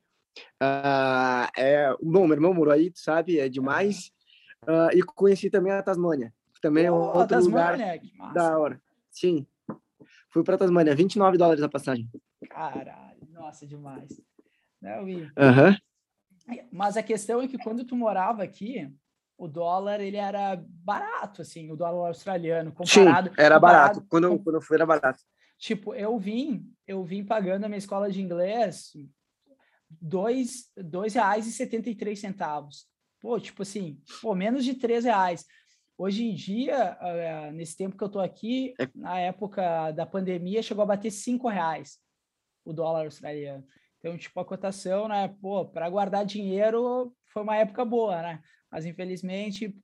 [0.62, 4.12] Uh, é, bom, meu irmão morou aí, tu sabe, é demais.
[4.64, 8.58] Uh, e conheci também a Tasmânia, que também oh, é um outro Tasmânia, lugar da
[8.58, 8.80] hora.
[9.10, 9.46] Sim.
[10.30, 12.08] Fui para Tasmânia, 29 dólares a passagem.
[12.50, 14.20] Caralho, nossa, demais.
[14.82, 15.22] Não, e...
[15.22, 15.76] Uhum.
[16.70, 18.92] Mas a questão é que quando tu morava aqui,
[19.38, 23.28] o dólar ele era barato, assim, o dólar australiano comparado.
[23.28, 24.06] Sim, era comparado, barato.
[24.08, 25.20] Quando, quando eu fui era barato.
[25.58, 28.92] Tipo, eu vim, eu vim pagando a minha escola de inglês
[29.88, 32.86] dois, dois reais e setenta e três centavos.
[33.20, 35.46] Pô, tipo assim, pô, menos de três reais.
[35.98, 38.88] Hoje em dia, uh, nesse tempo que eu tô aqui, é...
[38.94, 41.98] na época da pandemia, chegou a bater cinco reais
[42.64, 43.64] o dólar australiano.
[43.98, 48.42] Então, tipo, a cotação, né, pô, para guardar dinheiro foi uma época boa, né?
[48.76, 49.74] Mas infelizmente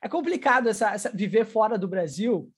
[0.00, 2.48] é complicado essa, essa viver fora do Brasil,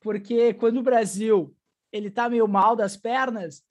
[0.00, 1.56] porque quando o Brasil
[1.92, 3.62] ele tá meio mal das pernas,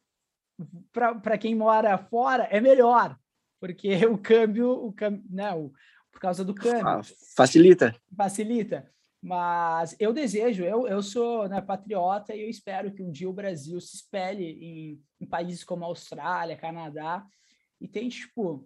[0.93, 3.19] para quem mora fora é melhor,
[3.59, 5.73] porque o câmbio, o câmbio, né, o,
[6.13, 6.87] por causa do câmbio.
[6.87, 7.01] Ah,
[7.35, 7.93] facilita.
[8.15, 8.89] Facilita.
[9.21, 13.33] Mas eu desejo, eu, eu sou né, patriota e eu espero que um dia o
[13.33, 17.27] Brasil se espelhe em, em países como Austrália, Canadá
[17.81, 18.65] e tente, tipo,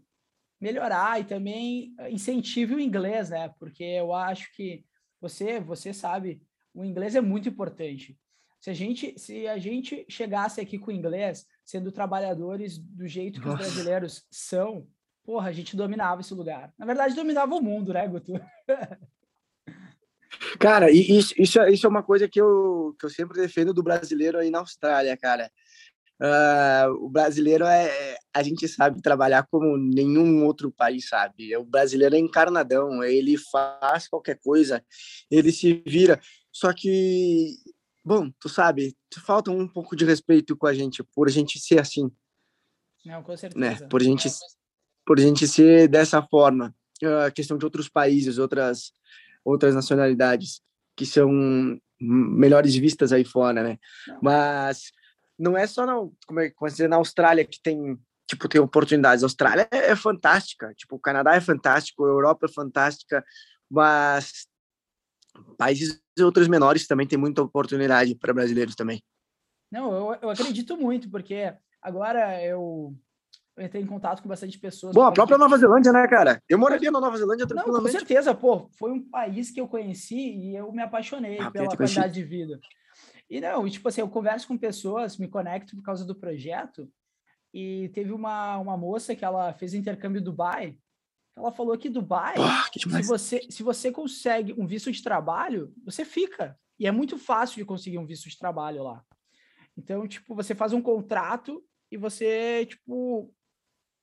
[0.60, 3.54] melhorar e também incentive o inglês, né?
[3.60, 4.84] Porque eu acho que
[5.22, 6.42] você, você sabe,
[6.74, 8.18] o inglês é muito importante.
[8.60, 13.40] Se a gente, se a gente chegasse aqui com o inglês, sendo trabalhadores do jeito
[13.40, 13.64] que Nossa.
[13.64, 14.86] os brasileiros são,
[15.24, 16.74] porra, a gente dominava esse lugar.
[16.78, 18.34] Na verdade, dominava o mundo, né, Guto?
[20.60, 23.82] Cara, isso, isso, é, isso é uma coisa que eu, que eu sempre defendo do
[23.82, 25.50] brasileiro aí na Austrália, cara.
[26.22, 31.56] Uh, o brasileiro é a gente sabe trabalhar como nenhum outro país sabe.
[31.56, 34.84] O brasileiro é encarnadão, ele faz qualquer coisa,
[35.32, 36.20] ele se vira.
[36.52, 37.56] Só que,
[38.04, 41.80] bom, tu sabe, falta um pouco de respeito com a gente por a gente ser
[41.80, 42.12] assim.
[43.06, 43.38] Não, com né?
[43.38, 43.82] certeza.
[43.82, 43.88] Né?
[43.88, 44.30] Por a gente,
[45.06, 46.76] por a gente ser dessa forma.
[47.02, 48.92] A uh, questão de outros países, outras
[49.44, 50.62] outras nacionalidades
[50.98, 53.78] que são melhores vistas aí fora, né?
[54.22, 54.92] Mas
[55.40, 55.96] não é só na,
[56.28, 57.98] como é, como dizer, na Austrália que tem
[58.28, 59.24] tipo tem oportunidades.
[59.24, 63.26] A Austrália é, é fantástica, tipo o Canadá é fantástico, a Europa é fantástica,
[63.70, 64.48] mas
[65.58, 69.02] países outros menores também tem muita oportunidade para brasileiros também.
[69.72, 72.94] Não, eu, eu acredito muito, porque agora eu
[73.60, 74.96] eu entrei em contato com bastante pessoas.
[74.96, 76.42] Bom, a própria Nova Zelândia, né, cara?
[76.48, 77.92] Eu moraria na Nova Zelândia tranquilamente.
[77.92, 78.70] Não, com certeza, pô.
[78.80, 82.58] Foi um país que eu conheci e eu me apaixonei ah, pela qualidade de vida.
[83.30, 86.92] E não, e, tipo assim, eu converso com pessoas, me conecto por causa do projeto.
[87.54, 90.78] E teve uma, uma moça que ela fez intercâmbio em Dubai.
[91.36, 92.36] Ela falou que Dubai,
[92.72, 96.60] que se, você, se você consegue um visto de trabalho, você fica.
[96.78, 99.04] E é muito fácil de conseguir um visto de trabalho lá.
[99.78, 103.34] Então, tipo, você faz um contrato e você, tipo,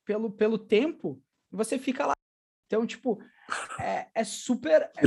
[0.05, 2.13] pelo, pelo tempo, você fica lá.
[2.65, 3.21] Então, tipo,
[3.79, 4.89] é, é super.
[4.97, 5.01] É.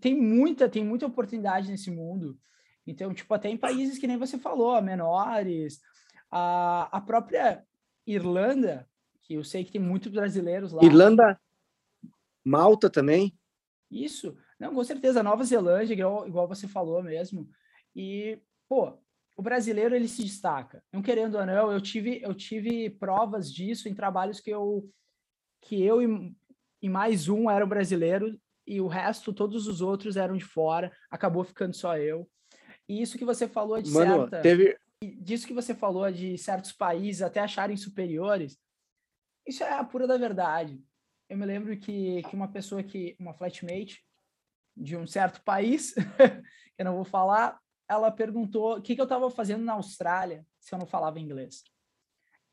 [0.00, 2.38] Tem muita, tem muita oportunidade nesse mundo.
[2.86, 5.80] Então, tipo, até em países que nem você falou, menores,
[6.30, 7.64] a, a própria
[8.06, 8.88] Irlanda,
[9.22, 10.84] que eu sei que tem muitos brasileiros lá.
[10.84, 11.40] Irlanda,
[12.44, 13.36] Malta também.
[13.90, 17.48] Isso, não, com certeza, Nova Zelândia, igual, igual você falou mesmo.
[17.94, 18.98] E, pô,
[19.36, 20.82] o brasileiro ele se destaca.
[20.92, 24.88] Não querendo ou não, eu tive eu tive provas disso em trabalhos que eu
[25.60, 26.34] que eu e,
[26.82, 30.90] e mais um eram brasileiro e o resto todos os outros eram de fora.
[31.10, 32.28] Acabou ficando só eu.
[32.88, 36.72] E isso que você falou de Mano, certa teve disso que você falou de certos
[36.72, 38.58] países até acharem superiores.
[39.46, 40.82] Isso é a pura da verdade.
[41.28, 44.04] Eu me lembro que, que uma pessoa que uma flatmate
[44.76, 45.94] de um certo país,
[46.74, 50.46] que eu não vou falar, ela perguntou o que, que eu estava fazendo na Austrália
[50.58, 51.64] se eu não falava inglês.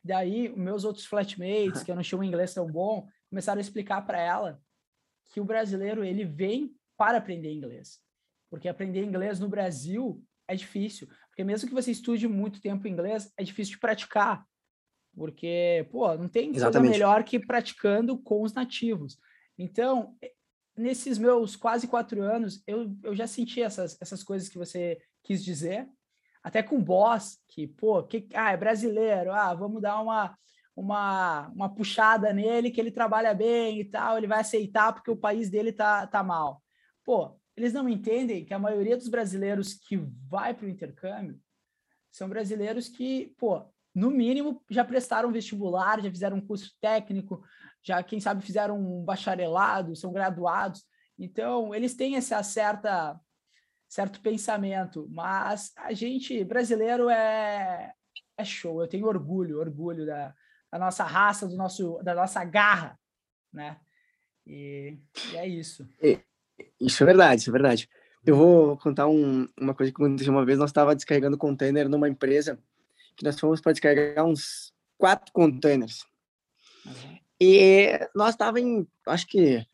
[0.03, 4.05] Daí, meus outros flatmates, que eu não tinha um inglês tão bom, começaram a explicar
[4.05, 4.61] para ela
[5.31, 8.01] que o brasileiro ele vem para aprender inglês.
[8.53, 11.07] Porque aprender inglês no Brasil é difícil.
[11.27, 14.45] Porque mesmo que você estude muito tempo inglês, é difícil de praticar.
[15.15, 16.73] Porque, pô, não tem Exatamente.
[16.73, 19.17] coisa melhor que praticando com os nativos.
[19.57, 20.15] Então,
[20.77, 25.43] nesses meus quase quatro anos, eu, eu já senti essas, essas coisas que você quis
[25.43, 25.89] dizer.
[26.43, 30.37] Até com o boss, que, pô, que, ah, é brasileiro, ah, vamos dar uma,
[30.75, 35.17] uma, uma puxada nele que ele trabalha bem e tal, ele vai aceitar porque o
[35.17, 36.61] país dele tá, tá mal.
[37.03, 39.97] Pô, eles não entendem que a maioria dos brasileiros que
[40.29, 41.39] vai para o intercâmbio
[42.11, 47.43] são brasileiros que, pô, no mínimo já prestaram vestibular, já fizeram um curso técnico,
[47.83, 50.83] já, quem sabe, fizeram um bacharelado, são graduados.
[51.17, 53.19] Então, eles têm essa certa
[53.87, 57.93] certo pensamento, mas a gente brasileiro é
[58.35, 58.81] é show.
[58.81, 60.33] Eu tenho orgulho, orgulho da,
[60.71, 62.99] da nossa raça, do nosso da nossa garra,
[63.51, 63.79] né?
[64.45, 64.97] E,
[65.31, 65.87] e é isso.
[66.79, 67.89] Isso é verdade, isso é verdade.
[68.25, 70.57] Eu vou contar um, uma coisa que aconteceu uma vez.
[70.57, 72.57] Nós estava descarregando container numa empresa
[73.15, 76.05] que nós fomos para descarregar uns quatro containers.
[76.85, 77.17] Uhum.
[77.39, 79.65] E nós estava em, acho que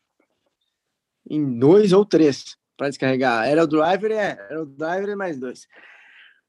[1.28, 3.46] em dois ou três para descarregar.
[3.46, 5.68] Era o driver, é, era o driver mais dois.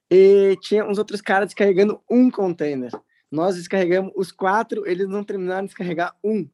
[0.09, 2.91] E tinha uns outros caras descarregando um container.
[3.29, 6.49] Nós descarregamos os quatro, eles não terminaram de descarregar um.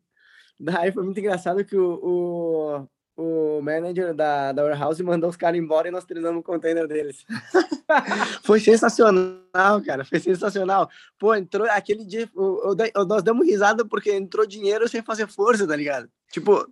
[0.60, 5.60] Daí foi muito engraçado que o, o, o manager da, da warehouse mandou os caras
[5.60, 7.26] embora e nós terminamos o container deles.
[8.46, 10.06] foi sensacional, cara.
[10.06, 10.88] Foi sensacional.
[11.18, 12.30] Pô, entrou aquele dia.
[12.36, 16.08] O, o, nós damos risada porque entrou dinheiro sem fazer força, tá ligado?
[16.32, 16.72] Tipo,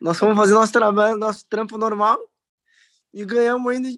[0.00, 2.18] nós fomos fazer nosso trabalho, nosso trampo normal
[3.12, 3.90] e ganhamos ainda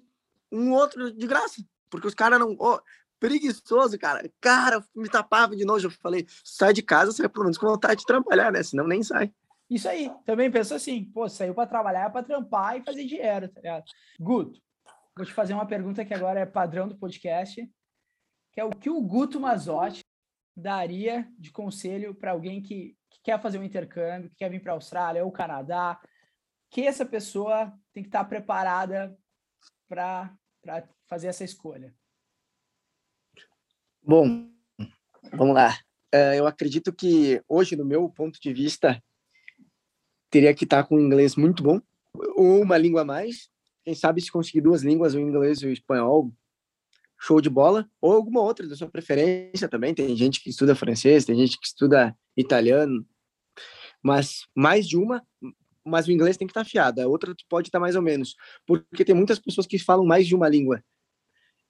[0.51, 1.63] um outro de graça.
[1.89, 2.57] Porque os caras não.
[2.59, 2.81] Oh,
[3.17, 4.29] preguiçoso, cara.
[4.41, 5.85] Cara, me tapava de novo.
[5.85, 8.61] Eu falei, sai de casa, sai pelo menos com vontade de trabalhar, né?
[8.61, 9.31] Senão nem sai.
[9.69, 10.11] Isso aí.
[10.25, 13.85] Também penso assim, pô, saiu para trabalhar, é para trampar e fazer dinheiro, tá ligado?
[14.19, 14.59] Guto,
[15.17, 17.65] Vou te fazer uma pergunta que agora é padrão do podcast,
[18.51, 20.03] que é o que o Guto Mazotti
[20.53, 24.73] daria de conselho para alguém que, que, quer fazer um intercâmbio, que quer vir para
[24.73, 25.97] a Austrália ou Canadá,
[26.69, 29.17] que essa pessoa tem que estar preparada
[29.87, 30.37] para
[31.07, 31.95] fazer essa escolha?
[34.03, 34.49] Bom,
[35.31, 35.79] vamos lá.
[36.13, 39.01] Uh, eu acredito que hoje, no meu ponto de vista,
[40.35, 41.79] teria que estar com inglês muito bom,
[42.35, 43.47] ou uma língua a mais,
[43.85, 46.29] quem sabe se conseguir duas línguas, o inglês e o espanhol,
[47.17, 47.89] show de bola.
[48.01, 49.93] Ou alguma outra da sua preferência também.
[49.93, 53.07] Tem gente que estuda francês, tem gente que estuda italiano.
[54.03, 55.25] Mas mais de uma,
[55.85, 56.99] mas o inglês tem que estar afiado.
[56.99, 58.35] A outra pode estar mais ou menos.
[58.67, 60.83] Porque tem muitas pessoas que falam mais de uma língua.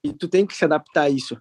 [0.04, 1.36] E tu tem que se adaptar a isso.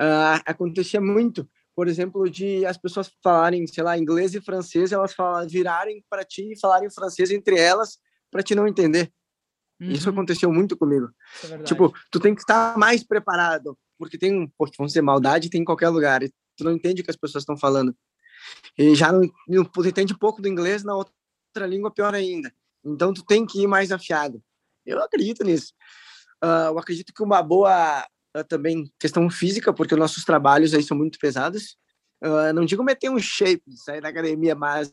[0.00, 5.12] Uh, acontecia muito, por exemplo, de as pessoas falarem, sei lá, inglês e francês, elas
[5.12, 7.98] falam, virarem para ti e falarem francês entre elas
[8.30, 9.12] para te não entender.
[9.78, 9.90] Uhum.
[9.90, 11.10] Isso aconteceu muito comigo.
[11.44, 15.60] É tipo, tu tem que estar mais preparado, porque tem, porque vamos dizer, maldade tem
[15.60, 17.94] em qualquer lugar, e tu não entende o que as pessoas estão falando.
[18.78, 22.50] E já não, não tu entende pouco do inglês, na outra língua pior ainda.
[22.82, 24.42] Então tu tem que ir mais afiado.
[24.86, 25.74] Eu acredito nisso.
[26.42, 28.06] Uh, eu acredito que uma boa
[28.44, 31.76] também questão física, porque os nossos trabalhos aí são muito pesados.
[32.22, 34.90] Uh, não digo meter um shape, sair da academia, mas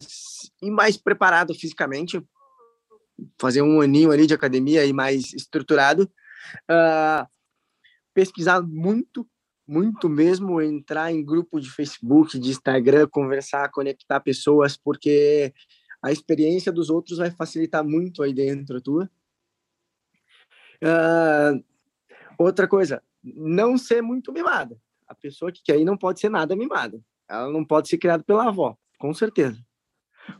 [0.61, 2.21] ir mais preparado fisicamente,
[3.39, 6.03] fazer um aninho ali de academia e mais estruturado,
[6.69, 7.25] uh,
[8.13, 9.27] pesquisar muito,
[9.65, 15.53] muito mesmo, entrar em grupo de Facebook, de Instagram, conversar, conectar pessoas, porque
[16.03, 19.09] a experiência dos outros vai facilitar muito aí dentro tua.
[20.83, 21.63] Uh,
[22.37, 24.77] outra coisa, não ser muito mimada.
[25.07, 26.99] A pessoa que quer ir não pode ser nada mimada.
[27.29, 29.59] Ela não pode ser criada pela avó, com certeza.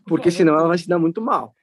[0.06, 1.56] Porque senão ela vai se dar muito mal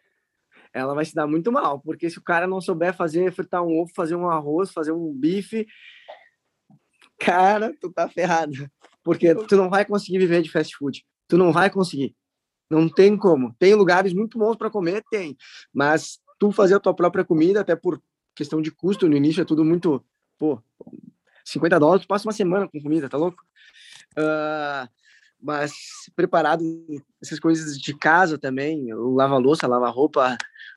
[0.72, 3.80] ela vai se dar muito mal, porque se o cara não souber fazer, fritar um
[3.80, 5.66] ovo, fazer um arroz, fazer um bife,
[7.18, 8.52] cara, tu tá ferrado.
[9.02, 11.04] Porque tu não vai conseguir viver de fast food.
[11.26, 12.14] Tu não vai conseguir.
[12.70, 13.54] Não tem como.
[13.58, 15.36] Tem lugares muito bons para comer, tem.
[15.72, 18.00] Mas tu fazer a tua própria comida, até por
[18.34, 20.04] questão de custo, no início é tudo muito,
[20.38, 20.62] pô,
[21.52, 23.42] 50 dólares, tu passa uma semana com comida, tá louco?
[24.16, 24.88] Uh,
[25.42, 25.72] mas
[26.14, 26.62] preparado
[27.22, 30.36] essas coisas de casa também, lava louça, lava roupa,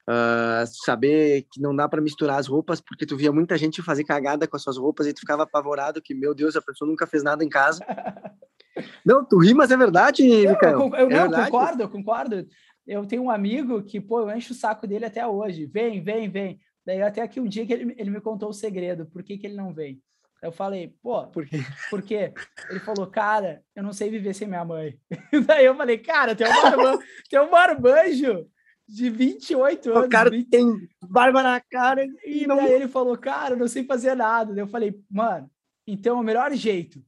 [0.10, 4.04] uh, saber que não dá para misturar as roupas, porque tu via muita gente fazer
[4.04, 7.06] cagada com as suas roupas e tu ficava apavorado que, meu Deus, a pessoa nunca
[7.06, 7.84] fez nada em casa.
[9.06, 11.52] não, tu ri, mas é verdade, não, Eu, eu, é verdade.
[11.52, 12.48] concordo, eu concordo.
[12.86, 15.66] Eu tenho um amigo que, pô, eu encho o saco dele até hoje.
[15.66, 16.60] Vem, vem, vem.
[16.86, 19.48] Daí até aqui um dia que ele, ele me contou o segredo, por que, que
[19.48, 20.02] ele não vem.
[20.44, 21.58] Eu falei, pô, por quê?
[21.90, 22.34] Por quê?
[22.70, 25.00] Ele falou, cara, eu não sei viver sem minha mãe.
[25.48, 27.00] Daí eu falei, cara, tem um, marmanjo,
[27.32, 28.50] tem um marmanjo
[28.86, 30.06] de 28 anos.
[30.06, 30.50] O cara 20...
[30.50, 30.68] tem
[31.02, 32.58] barba na cara e, e não...
[32.58, 34.54] daí ele falou, cara, eu não sei fazer nada.
[34.60, 35.50] Eu falei, mano,
[35.88, 37.02] então é o melhor jeito.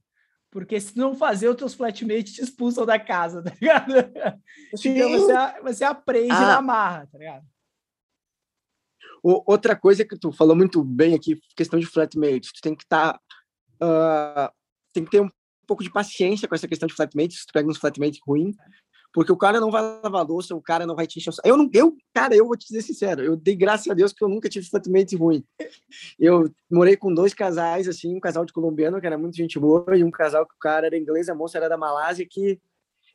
[0.50, 3.92] Porque se não fazer, os teus flatmates te expulsam da casa, tá ligado?
[4.76, 4.96] Sim.
[4.96, 6.54] Então você, você aprende ah.
[6.54, 7.44] na marra, tá ligado?
[9.22, 13.14] outra coisa que tu falou muito bem aqui, questão de flatmates, tu tem que estar
[13.14, 13.20] tá,
[13.82, 14.52] uh,
[14.92, 15.30] tem que ter um
[15.66, 18.56] pouco de paciência com essa questão de flatmates, se tu pega uns flatmates ruins,
[19.12, 21.48] porque o cara não vai lavar louça, o cara não vai te encher o saco.
[21.48, 24.22] Eu não, eu, cara, eu vou te dizer sincero, eu dei graças a Deus que
[24.22, 25.42] eu nunca tive flatmate ruim.
[26.18, 29.96] Eu morei com dois casais, assim, um casal de colombiano, que era muito gente boa,
[29.96, 32.60] e um casal que o cara era inglês, a moça era da Malásia, que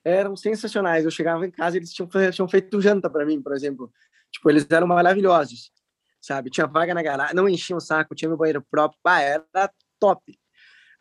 [0.04, 1.06] eram sensacionais.
[1.06, 3.92] Eu chegava em casa, eles tinham, tinham feito janta para mim, por exemplo.
[4.32, 5.72] Tipo, eles eram maravilhosos,
[6.20, 6.50] sabe?
[6.50, 10.41] Tinha vaga na garagem, não enchiam o saco, tinha meu banheiro próprio, era top.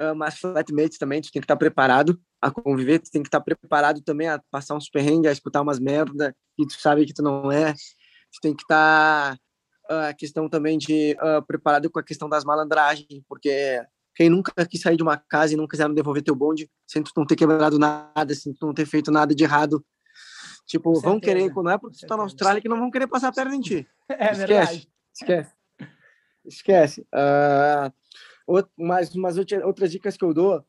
[0.00, 3.40] Uh, mas flatmates também, tu tem que estar preparado a conviver, tu tem que estar
[3.40, 7.22] preparado também a passar uns perrengues, a escutar umas merda que tu sabe que tu
[7.22, 7.74] não é.
[7.74, 9.36] Tu tem que estar
[9.90, 13.84] ah, a questão também de uh, preparado com a questão das malandragens, porque
[14.14, 17.10] quem nunca quis sair de uma casa e não quiser devolver teu bonde, sem tu
[17.16, 19.84] não ter quebrado nada, sem tu não ter feito nada de errado.
[20.64, 23.28] Tipo, vão querer, não é porque tu tá na Austrália que não vão querer passar
[23.28, 23.86] a perna em ti.
[24.08, 24.88] É esquece, verdade.
[25.14, 25.52] Esquece.
[26.44, 27.00] Esquece.
[27.12, 27.92] Uh,
[28.78, 30.64] mais umas outras dicas que eu dou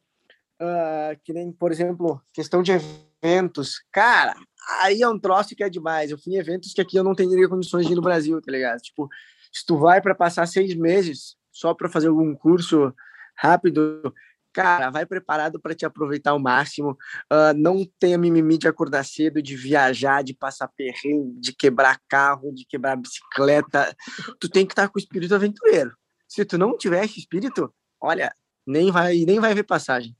[0.62, 3.84] uh, que nem, por exemplo, questão de eventos.
[3.92, 4.36] Cara,
[4.82, 6.12] aí é um troço que é demais.
[6.12, 8.52] Eu fui em eventos que aqui eu não teria condições de ir no Brasil, tá
[8.52, 8.80] ligado?
[8.80, 9.10] Tipo,
[9.52, 12.94] se tu vai para passar seis meses só para fazer algum curso
[13.36, 14.14] rápido,
[14.54, 16.92] cara, vai preparado para te aproveitar ao máximo.
[17.32, 22.54] Uh, não tenha mimimi de acordar cedo, de viajar, de passar perrengue, de quebrar carro,
[22.54, 23.96] de quebrar bicicleta.
[24.40, 25.92] Tu tem que estar com o espírito aventureiro.
[26.32, 28.34] Se tu não tiver esse espírito, olha,
[28.66, 30.16] nem vai nem vai ver passagem.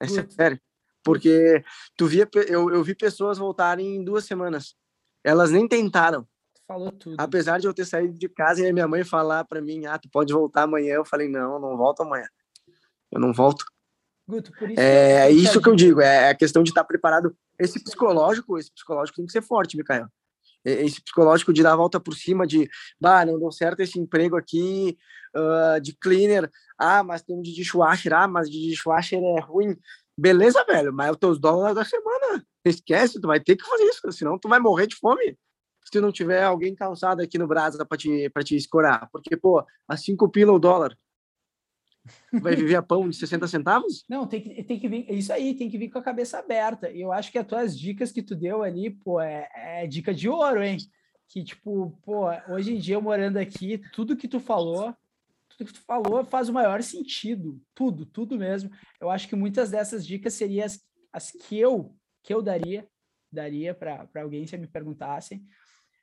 [0.00, 0.60] É sério.
[1.04, 1.62] Porque
[1.96, 4.74] tu via, eu, eu vi pessoas voltarem em duas semanas.
[5.22, 6.26] Elas nem tentaram.
[6.66, 7.14] Falou tudo.
[7.16, 9.96] Apesar de eu ter saído de casa e a minha mãe falar para mim, ah,
[9.96, 10.94] tu pode voltar amanhã.
[10.94, 12.26] Eu falei, não, não volto amanhã.
[13.12, 13.64] Eu não volto.
[14.26, 17.36] Guto, isso é isso que eu digo, é a questão de estar preparado.
[17.56, 20.08] Esse psicológico, esse psicológico tem que ser forte, Micael.
[20.64, 22.68] Esse psicológico de dar a volta por cima, de,
[23.00, 24.96] bah, não deu certo esse emprego aqui
[25.36, 29.76] uh, de cleaner, ah, mas tem um de dishwasher, ah, mas de dishwasher é ruim.
[30.16, 32.44] Beleza, velho, mas é os teus dólares da semana.
[32.64, 35.36] Esquece, tu vai ter que fazer isso, senão tu vai morrer de fome.
[35.84, 39.08] Se não tiver alguém calçado aqui no Brasa para te, pra te escorar.
[39.12, 40.96] Porque, pô, a 5 pila o dólar.
[42.32, 44.04] Vai viver a pão de 60 centavos?
[44.08, 45.10] Não, tem que, tem que vir.
[45.10, 46.90] Isso aí, tem que vir com a cabeça aberta.
[46.90, 50.12] E eu acho que as tuas dicas que tu deu ali, pô, é, é dica
[50.12, 50.76] de ouro, hein?
[51.28, 54.94] Que, tipo, pô, hoje em dia eu morando aqui, tudo que tu falou
[55.56, 57.60] tudo que tu falou faz o maior sentido.
[57.74, 58.70] Tudo, tudo mesmo.
[59.00, 60.80] Eu acho que muitas dessas dicas seriam as,
[61.12, 62.88] as que eu que eu daria,
[63.30, 65.44] daria para alguém se me perguntassem.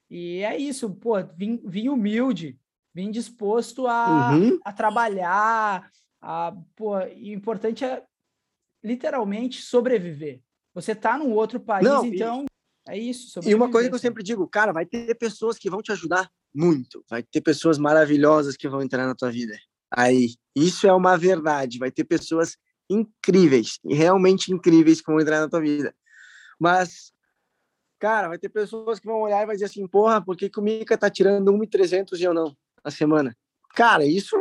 [0.07, 2.59] E é isso, pô, vim, vim humilde,
[2.93, 4.59] vim disposto a, uhum.
[4.63, 5.89] a trabalhar,
[6.21, 8.03] a, pô, e o importante é
[8.83, 10.41] literalmente sobreviver.
[10.73, 12.45] Você tá num outro país, Não, então
[12.87, 13.39] e, é isso.
[13.43, 16.29] E uma coisa que eu sempre digo, cara, vai ter pessoas que vão te ajudar
[16.53, 17.03] muito.
[17.09, 19.57] Vai ter pessoas maravilhosas que vão entrar na tua vida.
[19.93, 21.77] Aí, isso é uma verdade.
[21.77, 22.57] Vai ter pessoas
[22.89, 25.95] incríveis, realmente incríveis que vão entrar na tua vida.
[26.59, 27.13] Mas,
[27.99, 30.59] cara, vai ter pessoas que vão olhar e vai dizer assim, porra, por que, que
[30.59, 33.35] o Mika tá tirando 1.300 e eu não, a semana?
[33.75, 34.35] Cara, isso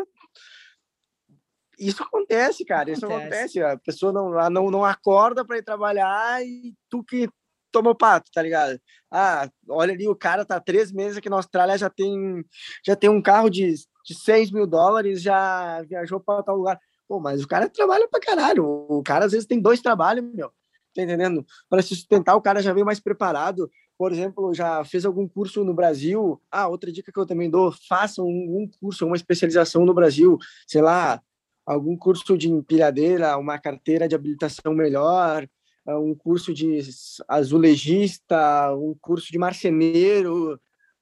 [1.78, 2.90] isso acontece, cara.
[2.90, 3.62] Isso acontece.
[3.62, 7.26] A pessoa não, não, não acorda para ir trabalhar e tu que
[7.72, 8.78] tomou pato, tá ligado?
[9.10, 12.44] Ah, olha ali, o cara tá três meses aqui na Austrália, já tem,
[12.84, 13.74] já tem um carro de,
[14.04, 16.78] de 6 mil dólares, já viajou para tal lugar.
[17.08, 18.64] Pô, mas o cara trabalha pra caralho.
[18.64, 20.52] O cara às vezes tem dois trabalhos, meu.
[20.94, 21.46] Tá entendendo?
[21.68, 23.70] Para se sustentar, o cara já vem mais preparado.
[24.00, 26.40] Por exemplo, já fez algum curso no Brasil.
[26.50, 30.38] Ah, outra dica que eu também dou: faça um, um curso, uma especialização no Brasil.
[30.66, 31.20] Sei lá,
[31.66, 35.46] algum curso de empilhadeira, uma carteira de habilitação melhor,
[35.86, 36.80] é um curso de
[37.28, 40.54] azulejista, um curso de marceneiro,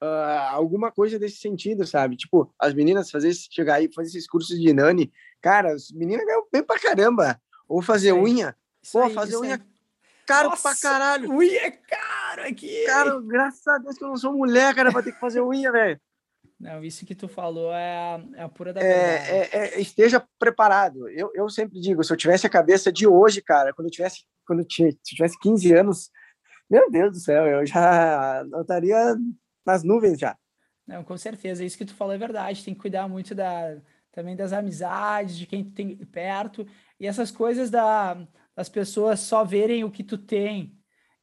[0.03, 2.17] uh, alguma coisa desse sentido, sabe?
[2.17, 6.49] Tipo, as meninas fazer chegar aí fazer esses cursos de nani, cara, as meninas ganham
[6.53, 7.41] bem pra caramba.
[7.69, 8.57] Ou fazer unha,
[8.91, 9.65] pô, aí, fazer unha
[10.29, 11.31] caro Nossa, pra caralho.
[11.33, 12.85] Unha é caro aqui.
[12.85, 15.73] Cara, graças a Deus que eu não sou mulher, cara, pra ter que fazer unha,
[15.73, 15.99] velho.
[16.61, 20.23] Não, isso que tu falou é a, é a pura da é, é, é, esteja
[20.39, 21.09] preparado.
[21.09, 24.25] Eu, eu sempre digo, se eu tivesse a cabeça de hoje, cara, quando eu tivesse,
[24.45, 26.11] quando eu tivesse 15 anos,
[26.69, 29.17] meu Deus do céu, eu já eu estaria
[29.65, 30.37] nas nuvens já.
[30.87, 32.65] Não, com certeza, isso que tu falou é verdade.
[32.65, 33.77] Tem que cuidar muito da,
[34.11, 36.67] também das amizades, de quem tu tem perto.
[36.99, 38.17] E essas coisas da,
[38.59, 40.77] das pessoas só verem o que tu tem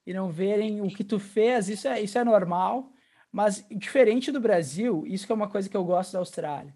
[0.07, 2.93] e não verem o que tu fez, isso é, isso é normal
[3.29, 6.73] Mas diferente do Brasil, isso que é uma coisa que eu gosto da Austrália.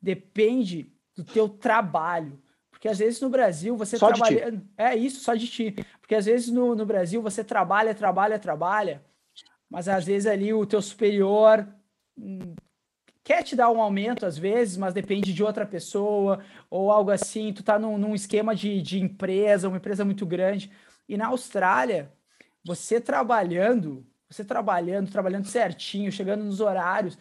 [0.00, 2.40] Depende do teu trabalho.
[2.70, 4.62] Porque às vezes no Brasil você só trabalha.
[4.78, 5.74] É isso, só de ti.
[6.00, 9.04] Porque às vezes no, no Brasil você trabalha, trabalha, trabalha,
[9.68, 11.66] mas às vezes ali o teu superior
[12.16, 12.54] hum,
[13.30, 17.52] quer te dar um aumento às vezes, mas depende de outra pessoa ou algo assim.
[17.52, 20.68] Tu tá num, num esquema de, de empresa, uma empresa muito grande.
[21.08, 22.12] E na Austrália,
[22.64, 27.16] você trabalhando, você trabalhando, trabalhando certinho, chegando nos horários,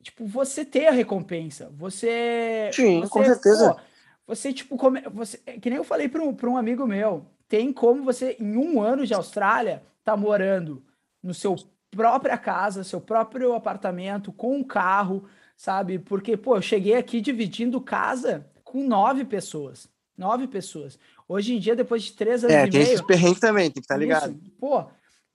[0.00, 1.72] tipo, você tem a recompensa.
[1.76, 2.70] Você.
[2.72, 3.74] Sim, você, com certeza.
[3.74, 3.80] Pô,
[4.28, 8.04] você, tipo, come, você, que nem eu falei para um, um amigo meu, tem como
[8.04, 10.84] você, em um ano de Austrália, tá morando
[11.20, 11.56] no seu
[11.90, 15.24] própria casa, seu próprio apartamento, com um carro,
[15.56, 15.98] sabe?
[15.98, 19.88] Porque, pô, eu cheguei aqui dividindo casa com nove pessoas.
[20.16, 20.98] Nove pessoas.
[21.26, 22.92] Hoje em dia, depois de três anos é, e tem meio...
[22.92, 24.30] esses perrengues também, tem que estar tá ligado.
[24.32, 24.84] Isso, pô,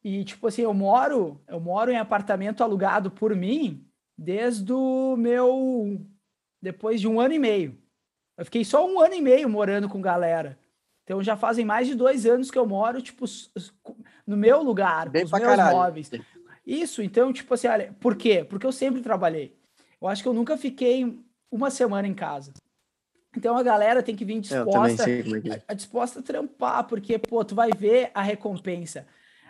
[0.04, 3.86] e tipo assim, eu moro, eu moro em apartamento alugado por mim
[4.18, 6.00] desde o meu...
[6.62, 7.78] Depois de um ano e meio.
[8.38, 10.58] Eu fiquei só um ano e meio morando com galera.
[11.04, 13.26] Então já fazem mais de dois anos que eu moro, tipo,
[14.26, 15.78] no meu lugar, Bem com os meus caralho.
[15.78, 16.10] móveis.
[16.66, 18.44] Isso, então, tipo assim, olha, por quê?
[18.44, 19.56] Porque eu sempre trabalhei.
[20.02, 21.20] Eu acho que eu nunca fiquei
[21.52, 22.54] uma semana em casa.
[23.36, 25.62] Então a galera tem que vir disposta, é.
[25.68, 29.06] a, disposta a trampar, porque, pô, tu vai ver a recompensa.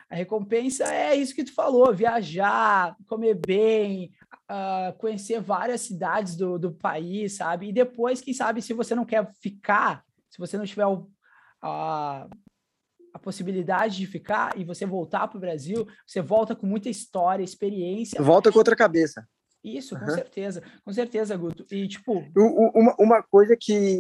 [0.10, 4.12] A recompensa é isso que tu falou: viajar, comer bem,
[4.50, 7.70] uh, conhecer várias cidades do, do país, sabe?
[7.70, 11.08] E depois, quem sabe, se você não quer ficar, se você não tiver o,
[11.62, 12.28] a,
[13.16, 17.42] a possibilidade de ficar e você voltar para o Brasil, você volta com muita história,
[17.42, 18.22] experiência.
[18.22, 19.26] Volta com outra cabeça.
[19.64, 20.14] Isso, com uhum.
[20.14, 21.66] certeza, com certeza, Guto.
[21.72, 22.26] E tipo.
[22.36, 23.98] Uma, uma coisa que,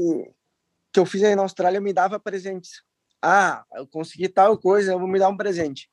[0.92, 2.84] que eu fiz aí na Austrália, eu me dava presentes.
[3.24, 5.90] Ah, eu consegui tal coisa, eu vou me dar um presente.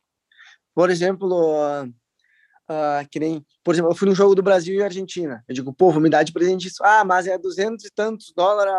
[0.75, 4.83] Por exemplo, uh, uh, que nem, por exemplo, eu fui no jogo do Brasil e
[4.83, 5.45] Argentina.
[5.47, 6.83] Eu digo, pô, vou me dar de presente isso.
[6.83, 8.75] Ah, mas é duzentos e tantos dólares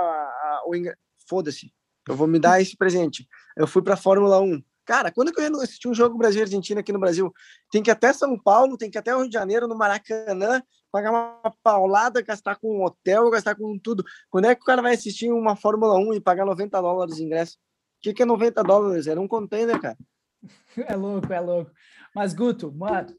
[0.68, 1.00] o ingresso.
[1.30, 1.74] Foda-se,
[2.10, 3.26] eu vou me dar esse presente.
[3.56, 4.62] Eu fui para a Fórmula 1.
[4.86, 7.34] Cara, quando eu assisti um jogo Brasil Argentina aqui no Brasil,
[7.72, 9.78] tem que ir até São Paulo, tem que ir até o Rio de Janeiro, no
[9.78, 14.04] Maracanã, pagar uma paulada, gastar com um hotel, gastar com tudo.
[14.30, 17.24] Quando é que o cara vai assistir uma Fórmula 1 e pagar 90 dólares de
[17.24, 17.56] ingresso?
[17.56, 19.08] O que, que é 90 dólares?
[19.08, 19.98] Era um container, cara.
[20.76, 21.72] É louco, é louco.
[22.14, 23.16] Mas, Guto, mano,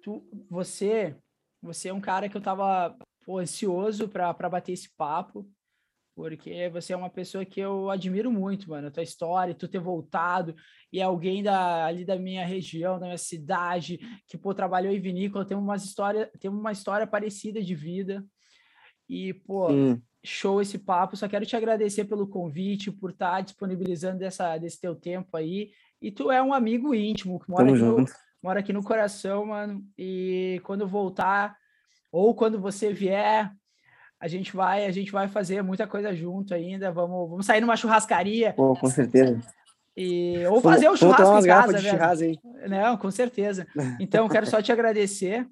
[0.00, 1.16] tu, você,
[1.60, 5.44] você é um cara que eu tava pô, ansioso para bater esse papo,
[6.18, 9.78] porque você é uma pessoa que eu admiro muito, mano, a tua história, tu ter
[9.78, 10.52] voltado,
[10.92, 15.44] e alguém da, ali da minha região, da minha cidade, que, pô, trabalhou em vinícola,
[15.44, 18.26] tem uma história, tem uma história parecida de vida,
[19.08, 20.02] e, pô, hum.
[20.24, 24.80] show esse papo, só quero te agradecer pelo convite, por estar tá disponibilizando dessa, desse
[24.80, 25.70] teu tempo aí,
[26.02, 28.04] e tu é um amigo íntimo, que mora aqui no,
[28.42, 29.84] mora aqui no coração, mano.
[29.96, 31.56] E quando voltar,
[32.10, 33.52] ou quando você vier,
[34.20, 36.90] a gente vai, a gente vai fazer muita coisa junto ainda.
[36.90, 38.52] Vamos, vamos sair numa churrascaria.
[38.52, 39.40] Pô, com certeza.
[39.96, 42.38] E, ou fazer o um churrasco em casa, velho.
[42.68, 43.66] Não, com certeza.
[43.98, 45.46] Então, quero só te agradecer.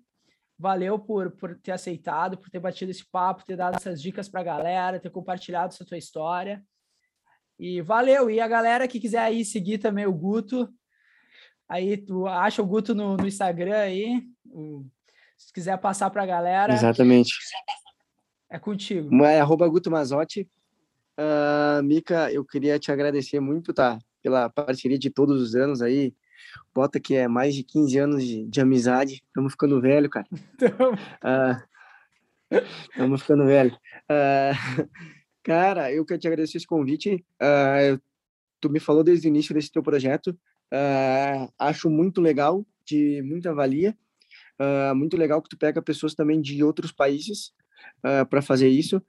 [0.59, 4.41] Valeu por, por ter aceitado, por ter batido esse papo, ter dado essas dicas para
[4.41, 6.63] a galera, ter compartilhado essa tua história.
[7.59, 8.31] E valeu.
[8.31, 10.73] E a galera que quiser aí seguir também o Guto,
[11.69, 14.23] Aí tu acha o Guto no, no Instagram aí.
[15.37, 16.73] Se quiser passar para a galera.
[16.73, 17.35] Exatamente.
[18.49, 19.25] É contigo.
[19.25, 20.49] É arroba Guto Mazotti.
[21.19, 23.99] Uh, Mica, eu queria te agradecer muito, tá?
[24.23, 26.15] Pela parceria de todos os anos aí.
[26.75, 29.23] Bota que é mais de 15 anos de, de amizade.
[29.27, 30.27] Estamos ficando velho, cara.
[32.91, 33.77] Estamos uh, ficando velho.
[34.11, 34.89] Uh,
[35.43, 37.25] cara, eu quero te agradecer esse convite.
[37.43, 38.01] Uh,
[38.61, 40.39] tu me falou desde o início desse teu projeto.
[41.59, 43.97] Acho muito legal, de muita valia.
[44.95, 47.53] Muito legal que tu pega pessoas também de outros países
[47.99, 49.03] uh, para fazer isso.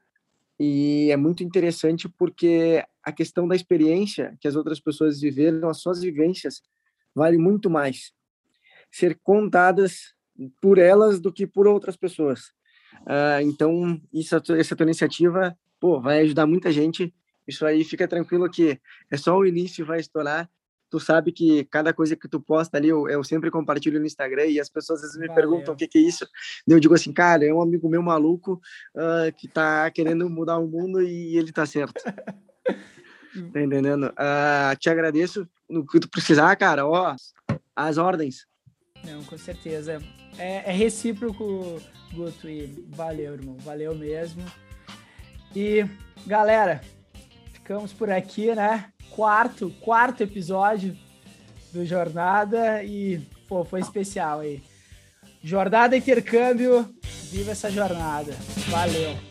[0.60, 5.80] E é muito interessante porque a questão da experiência que as outras pessoas viveram, as
[5.80, 6.62] suas vivências,
[7.14, 8.12] vale muito mais
[8.92, 10.16] ser contadas
[10.62, 12.54] por elas do que por outras pessoas.
[13.02, 17.14] Uh, então, isso, essa tua iniciativa pô, vai ajudar muita gente.
[17.48, 20.50] Isso aí, fica tranquilo que é só o início, vai estourar
[20.90, 24.46] tu sabe que cada coisa que tu posta ali, eu, eu sempre compartilho no Instagram
[24.46, 25.42] e as pessoas às vezes me Valeu.
[25.42, 26.28] perguntam o que, que é isso.
[26.68, 28.62] Eu digo assim, cara, é um amigo meu maluco
[28.96, 32.02] uh, que tá querendo mudar o mundo e ele tá certo.
[33.54, 34.08] tá entendendo?
[34.08, 37.16] Uh, te agradeço no que tu precisar, cara, ó,
[37.76, 38.48] as ordens.
[39.04, 40.02] Não, com certeza.
[40.38, 41.82] É, é recíproco,
[42.14, 44.44] Guto, e valeu, irmão, valeu mesmo.
[45.56, 45.86] E,
[46.26, 46.82] galera,
[47.54, 48.92] ficamos por aqui, né?
[49.10, 50.98] Quarto, quarto episódio
[51.74, 54.62] do Jornada e pô, foi especial aí.
[55.44, 56.94] Jornada intercâmbio,
[57.32, 58.34] viva essa jornada.
[58.70, 59.27] Valeu.